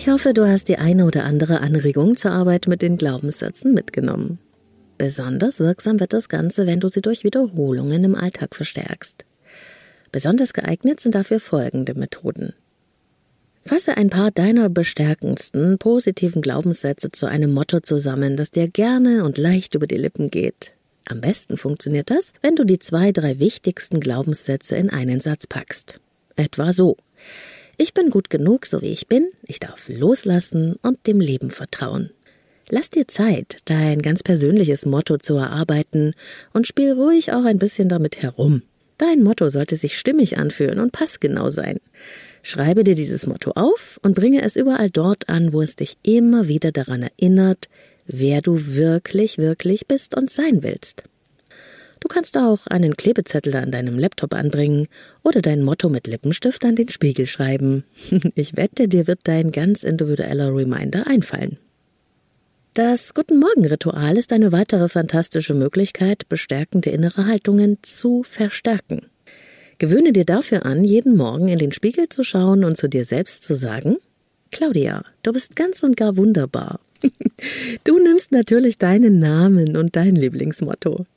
Ich 0.01 0.07
hoffe, 0.07 0.33
du 0.33 0.47
hast 0.47 0.67
die 0.67 0.79
eine 0.79 1.05
oder 1.05 1.25
andere 1.25 1.61
Anregung 1.61 2.15
zur 2.15 2.31
Arbeit 2.31 2.67
mit 2.67 2.81
den 2.81 2.97
Glaubenssätzen 2.97 3.75
mitgenommen. 3.75 4.39
Besonders 4.97 5.59
wirksam 5.59 5.99
wird 5.99 6.13
das 6.13 6.27
Ganze, 6.27 6.65
wenn 6.65 6.79
du 6.79 6.89
sie 6.89 7.03
durch 7.03 7.23
Wiederholungen 7.23 8.03
im 8.03 8.15
Alltag 8.15 8.55
verstärkst. 8.55 9.27
Besonders 10.11 10.53
geeignet 10.53 11.01
sind 11.01 11.13
dafür 11.13 11.39
folgende 11.39 11.93
Methoden. 11.93 12.55
Fasse 13.63 13.95
ein 13.95 14.09
paar 14.09 14.31
deiner 14.31 14.69
bestärkendsten 14.69 15.77
positiven 15.77 16.41
Glaubenssätze 16.41 17.09
zu 17.11 17.27
einem 17.27 17.53
Motto 17.53 17.79
zusammen, 17.81 18.37
das 18.37 18.49
dir 18.49 18.67
gerne 18.69 19.23
und 19.23 19.37
leicht 19.37 19.75
über 19.75 19.85
die 19.85 19.97
Lippen 19.97 20.31
geht. 20.31 20.71
Am 21.05 21.21
besten 21.21 21.57
funktioniert 21.57 22.09
das, 22.09 22.33
wenn 22.41 22.55
du 22.55 22.63
die 22.63 22.79
zwei, 22.79 23.11
drei 23.11 23.37
wichtigsten 23.37 23.99
Glaubenssätze 23.99 24.77
in 24.77 24.89
einen 24.89 25.19
Satz 25.19 25.45
packst. 25.45 25.99
Etwa 26.35 26.73
so. 26.73 26.97
Ich 27.83 27.95
bin 27.95 28.11
gut 28.11 28.29
genug, 28.29 28.67
so 28.67 28.83
wie 28.83 28.91
ich 28.91 29.07
bin, 29.07 29.31
ich 29.47 29.59
darf 29.59 29.89
loslassen 29.89 30.75
und 30.83 31.07
dem 31.07 31.19
Leben 31.19 31.49
vertrauen. 31.49 32.11
Lass 32.69 32.91
dir 32.91 33.07
Zeit, 33.07 33.57
dein 33.65 34.03
ganz 34.03 34.21
persönliches 34.21 34.85
Motto 34.85 35.17
zu 35.17 35.33
erarbeiten 35.33 36.13
und 36.53 36.67
spiel 36.67 36.91
ruhig 36.91 37.33
auch 37.33 37.43
ein 37.43 37.57
bisschen 37.57 37.89
damit 37.89 38.21
herum. 38.21 38.61
Dein 38.99 39.23
Motto 39.23 39.49
sollte 39.49 39.77
sich 39.77 39.97
stimmig 39.97 40.37
anfühlen 40.37 40.79
und 40.79 40.91
passgenau 40.91 41.49
sein. 41.49 41.79
Schreibe 42.43 42.83
dir 42.83 42.93
dieses 42.93 43.25
Motto 43.25 43.53
auf 43.55 43.99
und 44.03 44.13
bringe 44.13 44.43
es 44.43 44.55
überall 44.55 44.91
dort 44.91 45.27
an, 45.27 45.51
wo 45.51 45.63
es 45.63 45.75
dich 45.75 45.97
immer 46.03 46.47
wieder 46.47 46.71
daran 46.71 47.01
erinnert, 47.01 47.67
wer 48.05 48.43
du 48.43 48.75
wirklich, 48.75 49.39
wirklich 49.39 49.87
bist 49.87 50.15
und 50.15 50.29
sein 50.29 50.61
willst. 50.61 51.05
Du 52.01 52.07
kannst 52.07 52.35
auch 52.35 52.65
einen 52.67 52.95
Klebezettel 52.95 53.55
an 53.55 53.71
deinem 53.71 53.97
Laptop 53.97 54.33
anbringen 54.33 54.87
oder 55.23 55.39
dein 55.39 55.61
Motto 55.61 55.87
mit 55.87 56.07
Lippenstift 56.07 56.65
an 56.65 56.75
den 56.75 56.89
Spiegel 56.89 57.27
schreiben. 57.27 57.85
Ich 58.35 58.57
wette, 58.57 58.87
dir 58.87 59.07
wird 59.07 59.21
dein 59.23 59.51
ganz 59.51 59.83
individueller 59.83 60.53
Reminder 60.53 61.05
einfallen. 61.07 61.57
Das 62.73 63.13
Guten 63.13 63.39
Morgen 63.39 63.65
Ritual 63.65 64.17
ist 64.17 64.33
eine 64.33 64.51
weitere 64.51 64.89
fantastische 64.89 65.53
Möglichkeit, 65.53 66.27
bestärkende 66.27 66.89
innere 66.89 67.27
Haltungen 67.27 67.77
zu 67.83 68.23
verstärken. 68.23 69.05
Gewöhne 69.77 70.11
dir 70.11 70.25
dafür 70.25 70.65
an, 70.65 70.83
jeden 70.83 71.15
Morgen 71.15 71.49
in 71.49 71.59
den 71.59 71.71
Spiegel 71.71 72.09
zu 72.09 72.23
schauen 72.23 72.63
und 72.63 72.77
zu 72.77 72.87
dir 72.87 73.05
selbst 73.05 73.45
zu 73.45 73.53
sagen, 73.53 73.97
Claudia, 74.51 75.03
du 75.21 75.33
bist 75.33 75.55
ganz 75.55 75.83
und 75.83 75.95
gar 75.95 76.17
wunderbar. 76.17 76.79
Du 77.83 77.97
nimmst 77.97 78.31
natürlich 78.31 78.77
deinen 78.77 79.17
Namen 79.17 79.75
und 79.75 79.95
dein 79.95 80.15
Lieblingsmotto. 80.15 81.07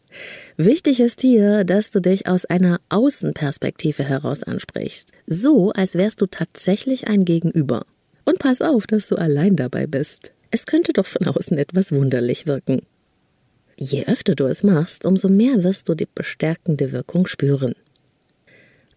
Wichtig 0.56 1.00
ist 1.00 1.20
hier, 1.20 1.64
dass 1.64 1.90
du 1.90 2.00
dich 2.00 2.28
aus 2.28 2.44
einer 2.44 2.80
Außenperspektive 2.88 4.04
heraus 4.04 4.44
ansprichst, 4.44 5.10
so 5.26 5.72
als 5.72 5.94
wärst 5.94 6.20
du 6.20 6.26
tatsächlich 6.26 7.08
ein 7.08 7.24
Gegenüber. 7.24 7.86
Und 8.24 8.38
pass 8.38 8.60
auf, 8.60 8.86
dass 8.86 9.08
du 9.08 9.16
allein 9.16 9.56
dabei 9.56 9.88
bist. 9.88 10.32
Es 10.52 10.66
könnte 10.66 10.92
doch 10.92 11.06
von 11.06 11.26
außen 11.26 11.58
etwas 11.58 11.90
wunderlich 11.90 12.46
wirken. 12.46 12.82
Je 13.76 14.06
öfter 14.06 14.36
du 14.36 14.44
es 14.44 14.62
machst, 14.62 15.04
umso 15.04 15.28
mehr 15.28 15.64
wirst 15.64 15.88
du 15.88 15.96
die 15.96 16.06
bestärkende 16.06 16.92
Wirkung 16.92 17.26
spüren. 17.26 17.74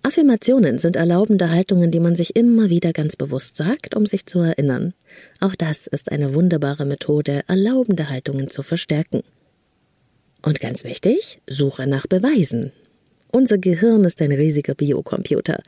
Affirmationen 0.03 0.77
sind 0.77 0.95
erlaubende 0.95 1.49
Haltungen, 1.49 1.89
die 1.89 1.99
man 1.99 2.15
sich 2.15 2.35
immer 2.35 2.69
wieder 2.69 2.93
ganz 2.93 3.15
bewusst 3.15 3.55
sagt, 3.55 3.95
um 3.95 4.05
sich 4.05 4.27
zu 4.27 4.39
erinnern. 4.39 4.93
Auch 5.39 5.55
das 5.55 5.87
ist 5.87 6.11
eine 6.11 6.35
wunderbare 6.35 6.85
Methode, 6.85 7.41
erlaubende 7.47 8.09
Haltungen 8.09 8.47
zu 8.47 8.61
verstärken. 8.61 9.23
Und 10.47 10.61
ganz 10.61 10.85
wichtig, 10.85 11.41
suche 11.45 11.87
nach 11.87 12.07
Beweisen. 12.07 12.71
Unser 13.33 13.57
Gehirn 13.57 14.05
ist 14.05 14.21
ein 14.21 14.31
riesiger 14.31 14.75
Biocomputer. 14.75 15.61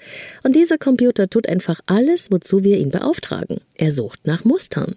Und 0.44 0.56
dieser 0.56 0.78
Computer 0.78 1.30
tut 1.30 1.50
einfach 1.50 1.82
alles, 1.86 2.32
wozu 2.32 2.64
wir 2.64 2.78
ihn 2.78 2.90
beauftragen. 2.90 3.58
Er 3.76 3.92
sucht 3.92 4.26
nach 4.26 4.46
Mustern. 4.46 4.96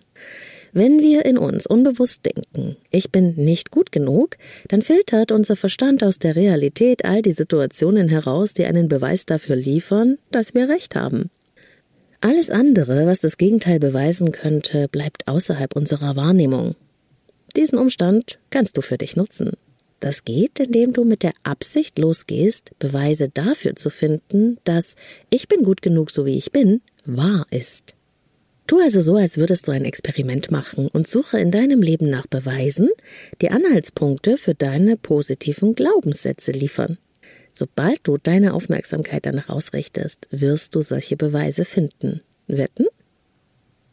Wenn 0.72 1.00
wir 1.00 1.24
in 1.24 1.36
uns 1.36 1.66
unbewusst 1.66 2.24
denken, 2.24 2.76
ich 2.92 3.10
bin 3.10 3.34
nicht 3.34 3.72
gut 3.72 3.90
genug, 3.90 4.36
dann 4.68 4.82
filtert 4.82 5.32
unser 5.32 5.56
Verstand 5.56 6.04
aus 6.04 6.20
der 6.20 6.36
Realität 6.36 7.04
all 7.04 7.20
die 7.20 7.32
Situationen 7.32 8.08
heraus, 8.08 8.54
die 8.54 8.66
einen 8.66 8.86
Beweis 8.86 9.26
dafür 9.26 9.56
liefern, 9.56 10.16
dass 10.30 10.54
wir 10.54 10.68
recht 10.68 10.94
haben. 10.94 11.28
Alles 12.20 12.50
andere, 12.50 13.08
was 13.08 13.18
das 13.18 13.36
Gegenteil 13.36 13.80
beweisen 13.80 14.30
könnte, 14.30 14.86
bleibt 14.86 15.26
außerhalb 15.26 15.74
unserer 15.74 16.14
Wahrnehmung. 16.14 16.76
Diesen 17.56 17.78
Umstand 17.78 18.38
kannst 18.50 18.76
du 18.76 18.80
für 18.80 18.96
dich 18.96 19.16
nutzen. 19.16 19.50
Das 20.02 20.24
geht, 20.24 20.58
indem 20.58 20.92
du 20.92 21.04
mit 21.04 21.22
der 21.22 21.32
Absicht 21.44 21.96
losgehst, 21.96 22.72
Beweise 22.80 23.28
dafür 23.28 23.76
zu 23.76 23.88
finden, 23.88 24.58
dass 24.64 24.96
ich 25.30 25.46
bin 25.46 25.62
gut 25.62 25.80
genug, 25.80 26.10
so 26.10 26.26
wie 26.26 26.36
ich 26.36 26.50
bin, 26.50 26.80
wahr 27.04 27.46
ist. 27.50 27.94
Tu 28.66 28.80
also 28.80 29.00
so, 29.00 29.14
als 29.14 29.36
würdest 29.36 29.68
du 29.68 29.70
ein 29.70 29.84
Experiment 29.84 30.50
machen 30.50 30.88
und 30.88 31.06
suche 31.06 31.38
in 31.38 31.52
deinem 31.52 31.82
Leben 31.82 32.10
nach 32.10 32.26
Beweisen, 32.26 32.88
die 33.40 33.52
Anhaltspunkte 33.52 34.38
für 34.38 34.56
deine 34.56 34.96
positiven 34.96 35.76
Glaubenssätze 35.76 36.50
liefern. 36.50 36.98
Sobald 37.52 38.00
du 38.02 38.18
deine 38.18 38.54
Aufmerksamkeit 38.54 39.24
danach 39.24 39.50
ausrichtest, 39.50 40.26
wirst 40.32 40.74
du 40.74 40.82
solche 40.82 41.16
Beweise 41.16 41.64
finden. 41.64 42.22
Wetten? 42.48 42.86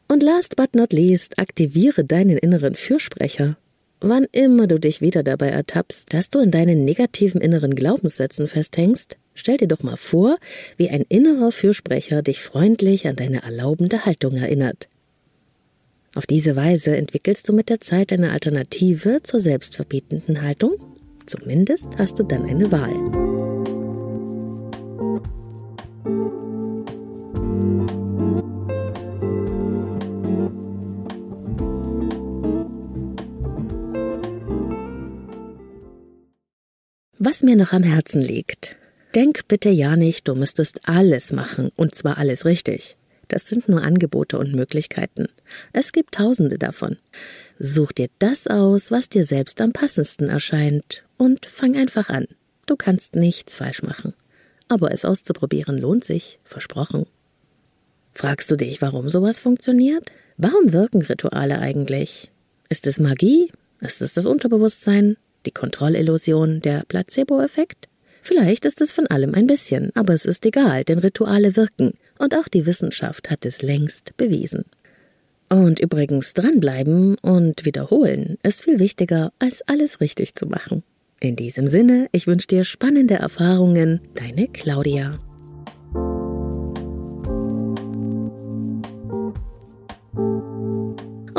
Und 0.08 0.24
last 0.24 0.56
but 0.56 0.74
not 0.74 0.91
least, 0.91 1.38
aktiviere 1.38 2.04
deinen 2.04 2.39
inneren 2.39 2.74
Fürsprecher. 2.74 3.60
Wann 4.01 4.25
immer 4.31 4.67
du 4.67 4.79
dich 4.79 5.01
wieder 5.01 5.23
dabei 5.23 5.49
ertappst, 5.49 6.13
dass 6.13 6.29
du 6.29 6.39
in 6.39 6.51
deinen 6.51 6.85
negativen 6.85 7.41
inneren 7.41 7.75
Glaubenssätzen 7.75 8.47
festhängst, 8.47 9.17
Stell 9.39 9.55
dir 9.55 9.69
doch 9.69 9.83
mal 9.83 9.95
vor, 9.95 10.38
wie 10.75 10.89
ein 10.89 11.05
innerer 11.07 11.53
Fürsprecher 11.53 12.21
dich 12.21 12.41
freundlich 12.41 13.07
an 13.07 13.15
deine 13.15 13.43
erlaubende 13.43 14.05
Haltung 14.05 14.35
erinnert. 14.35 14.89
Auf 16.13 16.27
diese 16.27 16.57
Weise 16.57 16.97
entwickelst 16.97 17.47
du 17.47 17.53
mit 17.53 17.69
der 17.69 17.79
Zeit 17.79 18.12
eine 18.12 18.31
Alternative 18.31 19.21
zur 19.23 19.39
selbstverbietenden 19.39 20.41
Haltung. 20.41 20.73
Zumindest 21.25 21.97
hast 21.97 22.19
du 22.19 22.23
dann 22.23 22.43
eine 22.43 22.69
Wahl. 22.69 23.39
Was 37.19 37.43
mir 37.43 37.55
noch 37.55 37.73
am 37.73 37.84
Herzen 37.84 38.21
liegt, 38.21 38.75
Denk 39.15 39.47
bitte 39.47 39.69
ja 39.69 39.95
nicht, 39.95 40.27
du 40.27 40.36
müsstest 40.36 40.88
alles 40.88 41.34
machen, 41.34 41.71
und 41.75 41.95
zwar 41.95 42.17
alles 42.17 42.45
richtig. 42.45 42.95
Das 43.27 43.47
sind 43.47 43.67
nur 43.67 43.82
Angebote 43.82 44.38
und 44.38 44.53
Möglichkeiten. 44.53 45.27
Es 45.73 45.91
gibt 45.91 46.15
tausende 46.15 46.60
davon. 46.60 46.97
Such 47.58 47.91
dir 47.91 48.10
das 48.19 48.47
aus, 48.47 48.91
was 48.91 49.10
dir 49.10 49.23
selbst 49.23 49.62
am 49.62 49.73
passendsten 49.73 50.29
erscheint, 50.29 51.03
und 51.17 51.45
fang 51.47 51.75
einfach 51.75 52.10
an. 52.10 52.27
Du 52.67 52.75
kannst 52.75 53.15
nichts 53.15 53.55
falsch 53.55 53.82
machen. 53.82 54.13
Aber 54.67 54.91
es 54.91 55.05
auszuprobieren 55.05 55.79
lohnt 55.79 56.05
sich, 56.05 56.39
versprochen. 56.43 57.08
Fragst 58.13 58.51
du 58.51 58.55
dich, 58.55 58.82
warum 58.82 59.10
sowas 59.10 59.39
funktioniert? 59.39 60.12
Warum 60.38 60.71
wirken 60.71 61.01
Rituale 61.01 61.60
eigentlich? 61.60 62.32
Ist 62.69 62.86
es 62.86 62.99
Magie? 62.99 63.51
Ist 63.82 64.03
es 64.03 64.13
das 64.13 64.27
Unterbewusstsein? 64.27 65.17
Die 65.45 65.52
Kontrollillusion? 65.52 66.62
Der 66.62 66.84
Placebo-Effekt? 66.88 67.88
Vielleicht 68.21 68.65
ist 68.65 68.82
es 68.82 68.91
von 68.91 69.08
allem 69.08 69.34
ein 69.34 69.47
bisschen, 69.47 69.91
aber 69.95 70.13
es 70.13 70.25
ist 70.25 70.45
egal, 70.45 70.84
denn 70.84 70.99
Rituale 70.99 71.56
wirken, 71.56 71.93
und 72.17 72.36
auch 72.36 72.47
die 72.47 72.65
Wissenschaft 72.65 73.30
hat 73.30 73.45
es 73.45 73.62
längst 73.62 74.15
bewiesen. 74.17 74.65
Und 75.49 75.80
übrigens 75.80 76.34
dranbleiben 76.34 77.17
und 77.19 77.65
wiederholen 77.65 78.38
ist 78.43 78.62
viel 78.62 78.80
wichtiger, 78.80 79.32
als 79.39 79.63
alles 79.67 79.99
richtig 79.99 80.36
zu 80.36 80.45
machen. 80.45 80.84
In 81.19 81.36
diesem 81.36 81.67
Sinne, 81.67 82.08
ich 82.12 82.28
wünsche 82.28 82.47
dir 82.47 82.63
spannende 82.63 83.15
Erfahrungen, 83.15 83.99
deine 84.13 84.47
Claudia. 84.47 85.19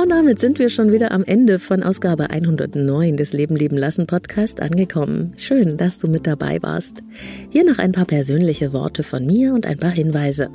Und 0.01 0.09
damit 0.09 0.41
sind 0.41 0.59
wir 0.59 0.71
schon 0.71 0.93
wieder 0.93 1.11
am 1.11 1.25
Ende 1.25 1.59
von 1.59 1.83
Ausgabe 1.83 2.31
109 2.31 3.19
des 3.19 3.35
Leben 3.35 3.55
leben 3.55 3.77
lassen 3.77 4.07
Podcast 4.07 4.63
angekommen. 4.63 5.35
Schön, 5.37 5.77
dass 5.77 5.99
du 5.99 6.09
mit 6.09 6.27
dabei 6.27 6.63
warst. 6.63 7.03
Hier 7.51 7.65
noch 7.65 7.77
ein 7.77 7.93
paar 7.93 8.07
persönliche 8.07 8.73
Worte 8.73 9.03
von 9.03 9.27
mir 9.27 9.53
und 9.53 9.67
ein 9.67 9.77
paar 9.77 9.91
Hinweise. 9.91 10.49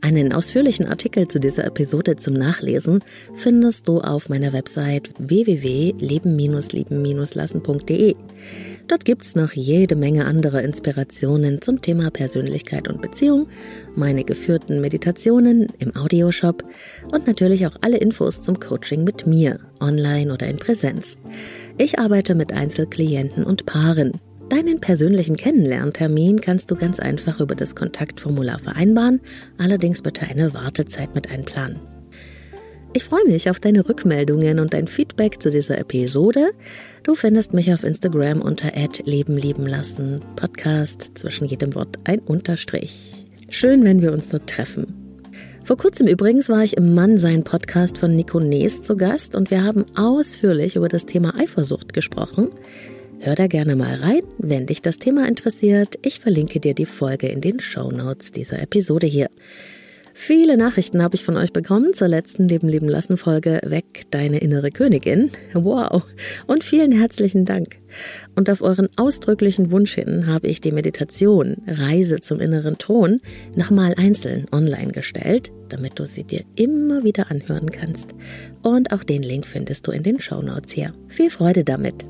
Einen 0.00 0.32
ausführlichen 0.32 0.86
Artikel 0.86 1.28
zu 1.28 1.38
dieser 1.40 1.64
Episode 1.64 2.16
zum 2.16 2.34
Nachlesen 2.34 3.02
findest 3.34 3.88
du 3.88 4.00
auf 4.00 4.28
meiner 4.28 4.52
Website 4.52 5.10
www.leben-lieben-lassen.de. 5.18 8.14
Dort 8.88 9.04
gibt's 9.04 9.34
noch 9.34 9.52
jede 9.52 9.96
Menge 9.96 10.26
anderer 10.26 10.62
Inspirationen 10.62 11.60
zum 11.60 11.82
Thema 11.82 12.10
Persönlichkeit 12.10 12.86
und 12.86 13.02
Beziehung, 13.02 13.48
meine 13.96 14.22
geführten 14.22 14.80
Meditationen 14.80 15.72
im 15.80 15.96
Audioshop 15.96 16.62
und 17.10 17.26
natürlich 17.26 17.66
auch 17.66 17.74
alle 17.80 17.96
Infos 17.96 18.42
zum 18.42 18.60
Coaching 18.60 19.02
mit 19.02 19.26
mir, 19.26 19.58
online 19.80 20.32
oder 20.32 20.46
in 20.46 20.58
Präsenz. 20.58 21.18
Ich 21.78 21.98
arbeite 21.98 22.36
mit 22.36 22.52
Einzelklienten 22.52 23.42
und 23.42 23.66
Paaren. 23.66 24.20
Deinen 24.48 24.80
persönlichen 24.80 25.36
Kennenlerntermin 25.36 26.40
kannst 26.40 26.70
du 26.70 26.76
ganz 26.76 27.00
einfach 27.00 27.40
über 27.40 27.56
das 27.56 27.74
Kontaktformular 27.74 28.60
vereinbaren, 28.60 29.20
allerdings 29.58 30.02
bitte 30.02 30.22
eine 30.22 30.54
Wartezeit 30.54 31.16
mit 31.16 31.28
einplanen. 31.28 31.80
Ich 32.92 33.04
freue 33.04 33.26
mich 33.26 33.50
auf 33.50 33.58
deine 33.58 33.88
Rückmeldungen 33.88 34.60
und 34.60 34.72
dein 34.72 34.86
Feedback 34.86 35.42
zu 35.42 35.50
dieser 35.50 35.78
Episode. 35.78 36.52
Du 37.02 37.16
findest 37.16 37.54
mich 37.54 37.74
auf 37.74 37.82
Instagram 37.82 38.40
unter 38.40 38.72
Leben 39.04 39.36
lieben 39.36 39.66
lassen, 39.66 40.20
Podcast, 40.36 41.10
zwischen 41.16 41.46
jedem 41.46 41.74
Wort 41.74 41.98
ein 42.04 42.20
Unterstrich. 42.20 43.24
Schön, 43.50 43.84
wenn 43.84 44.00
wir 44.00 44.12
uns 44.12 44.28
dort 44.28 44.48
treffen. 44.48 45.20
Vor 45.64 45.76
kurzem 45.76 46.06
übrigens 46.06 46.48
war 46.48 46.62
ich 46.62 46.76
im 46.76 46.94
Mannsein 46.94 47.42
Podcast 47.42 47.98
von 47.98 48.14
Nico 48.14 48.38
Nees 48.38 48.82
zu 48.82 48.96
Gast 48.96 49.34
und 49.34 49.50
wir 49.50 49.64
haben 49.64 49.84
ausführlich 49.96 50.76
über 50.76 50.88
das 50.88 51.04
Thema 51.04 51.34
Eifersucht 51.36 51.92
gesprochen. 51.92 52.50
Hör 53.18 53.34
da 53.34 53.46
gerne 53.46 53.76
mal 53.76 53.94
rein, 53.94 54.22
wenn 54.38 54.66
dich 54.66 54.82
das 54.82 54.98
Thema 54.98 55.26
interessiert. 55.26 55.98
Ich 56.02 56.20
verlinke 56.20 56.60
dir 56.60 56.74
die 56.74 56.86
Folge 56.86 57.28
in 57.28 57.40
den 57.40 57.60
Show 57.60 57.90
Notes 57.90 58.30
dieser 58.30 58.60
Episode 58.60 59.06
hier. 59.06 59.30
Viele 60.18 60.56
Nachrichten 60.56 61.02
habe 61.02 61.14
ich 61.14 61.24
von 61.24 61.36
euch 61.36 61.52
bekommen 61.52 61.92
zur 61.92 62.08
letzten 62.08 62.48
Leben 62.48 62.68
leben 62.68 62.88
lassen 62.88 63.18
Folge 63.18 63.60
Weg 63.64 64.10
deine 64.10 64.38
innere 64.38 64.70
Königin. 64.70 65.30
Wow. 65.52 66.06
Und 66.46 66.64
vielen 66.64 66.90
herzlichen 66.90 67.44
Dank. 67.44 67.76
Und 68.34 68.48
auf 68.48 68.62
euren 68.62 68.88
ausdrücklichen 68.96 69.70
Wunsch 69.70 69.94
hin 69.94 70.26
habe 70.26 70.46
ich 70.46 70.62
die 70.62 70.72
Meditation 70.72 71.56
Reise 71.66 72.20
zum 72.20 72.40
inneren 72.40 72.78
Thron 72.78 73.20
nochmal 73.54 73.94
einzeln 73.98 74.46
online 74.52 74.92
gestellt, 74.92 75.52
damit 75.68 75.98
du 75.98 76.06
sie 76.06 76.24
dir 76.24 76.44
immer 76.54 77.04
wieder 77.04 77.30
anhören 77.30 77.70
kannst. 77.70 78.14
Und 78.62 78.92
auch 78.92 79.04
den 79.04 79.22
Link 79.22 79.46
findest 79.46 79.86
du 79.86 79.90
in 79.90 80.02
den 80.02 80.18
Show 80.18 80.40
Notes 80.40 80.72
hier. 80.72 80.92
Viel 81.08 81.28
Freude 81.28 81.62
damit. 81.62 82.06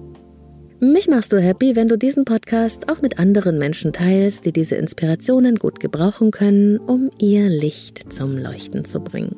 Mich 0.79 1.09
machst 1.09 1.33
du 1.33 1.41
happy, 1.41 1.75
wenn 1.75 1.89
du 1.89 1.97
diesen 1.97 2.27
Podcast 2.27 2.91
auch 2.91 3.01
mit 3.01 3.19
anderen 3.19 3.59
Menschen 3.59 3.95
teilst, 3.95 4.45
die 4.45 4.53
diese 4.53 4.75
Inspirationen 4.75 5.57
gut 5.57 5.81
gebrauchen 5.81 6.31
können, 6.31 6.77
um 6.77 7.11
ihr 7.19 7.49
Licht 7.49 8.13
zum 8.13 8.37
Leuchten 8.37 8.85
zu 8.85 9.01
bringen. 9.01 9.37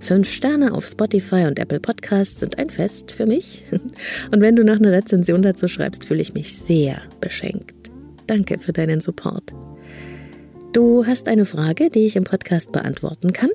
Fünf 0.00 0.28
Sterne 0.28 0.74
auf 0.74 0.84
Spotify 0.84 1.44
und 1.46 1.60
Apple 1.60 1.78
Podcasts 1.78 2.40
sind 2.40 2.58
ein 2.58 2.68
Fest 2.68 3.12
für 3.12 3.26
mich. 3.26 3.64
Und 4.32 4.40
wenn 4.40 4.56
du 4.56 4.64
noch 4.64 4.74
eine 4.74 4.90
Rezension 4.90 5.42
dazu 5.42 5.68
schreibst, 5.68 6.04
fühle 6.04 6.20
ich 6.20 6.34
mich 6.34 6.52
sehr 6.52 7.00
beschenkt. 7.20 7.92
Danke 8.26 8.58
für 8.58 8.72
deinen 8.72 9.00
Support. 9.00 9.52
Du 10.72 11.06
hast 11.06 11.28
eine 11.28 11.44
Frage, 11.44 11.90
die 11.90 12.06
ich 12.06 12.16
im 12.16 12.24
Podcast 12.24 12.72
beantworten 12.72 13.32
kann? 13.32 13.50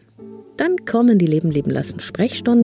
Dann 0.55 0.85
kommen 0.85 1.17
die 1.19 1.25
Leben 1.25 1.51
leben 1.51 1.71
lassen 1.71 1.99
Sprechstunden 1.99 2.63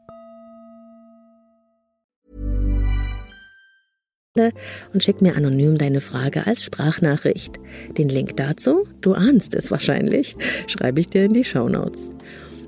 Und 4.93 5.03
schick 5.03 5.21
mir 5.21 5.35
anonym 5.35 5.77
deine 5.77 5.99
Frage 5.99 6.47
als 6.47 6.63
Sprachnachricht. 6.63 7.59
Den 7.97 8.07
Link 8.07 8.37
dazu, 8.37 8.87
du 9.01 9.13
ahnst 9.13 9.53
es 9.55 9.71
wahrscheinlich, 9.71 10.37
schreibe 10.67 11.01
ich 11.01 11.09
dir 11.09 11.25
in 11.25 11.33
die 11.33 11.43
Show 11.43 11.67
Notes. 11.67 12.09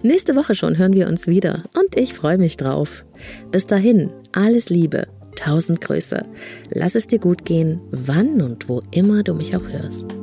Nächste 0.01 0.35
Woche 0.35 0.55
schon 0.55 0.77
hören 0.77 0.93
wir 0.93 1.07
uns 1.07 1.27
wieder 1.27 1.63
und 1.79 1.97
ich 1.97 2.13
freue 2.13 2.37
mich 2.37 2.57
drauf. 2.57 3.05
Bis 3.51 3.65
dahin, 3.65 4.09
alles 4.33 4.69
Liebe, 4.69 5.07
tausend 5.37 5.79
Grüße. 5.79 6.25
Lass 6.71 6.95
es 6.95 7.07
dir 7.07 7.19
gut 7.19 7.45
gehen, 7.45 7.79
wann 7.91 8.41
und 8.41 8.67
wo 8.67 8.83
immer 8.91 9.23
du 9.23 9.33
mich 9.33 9.55
auch 9.55 9.67
hörst. 9.69 10.17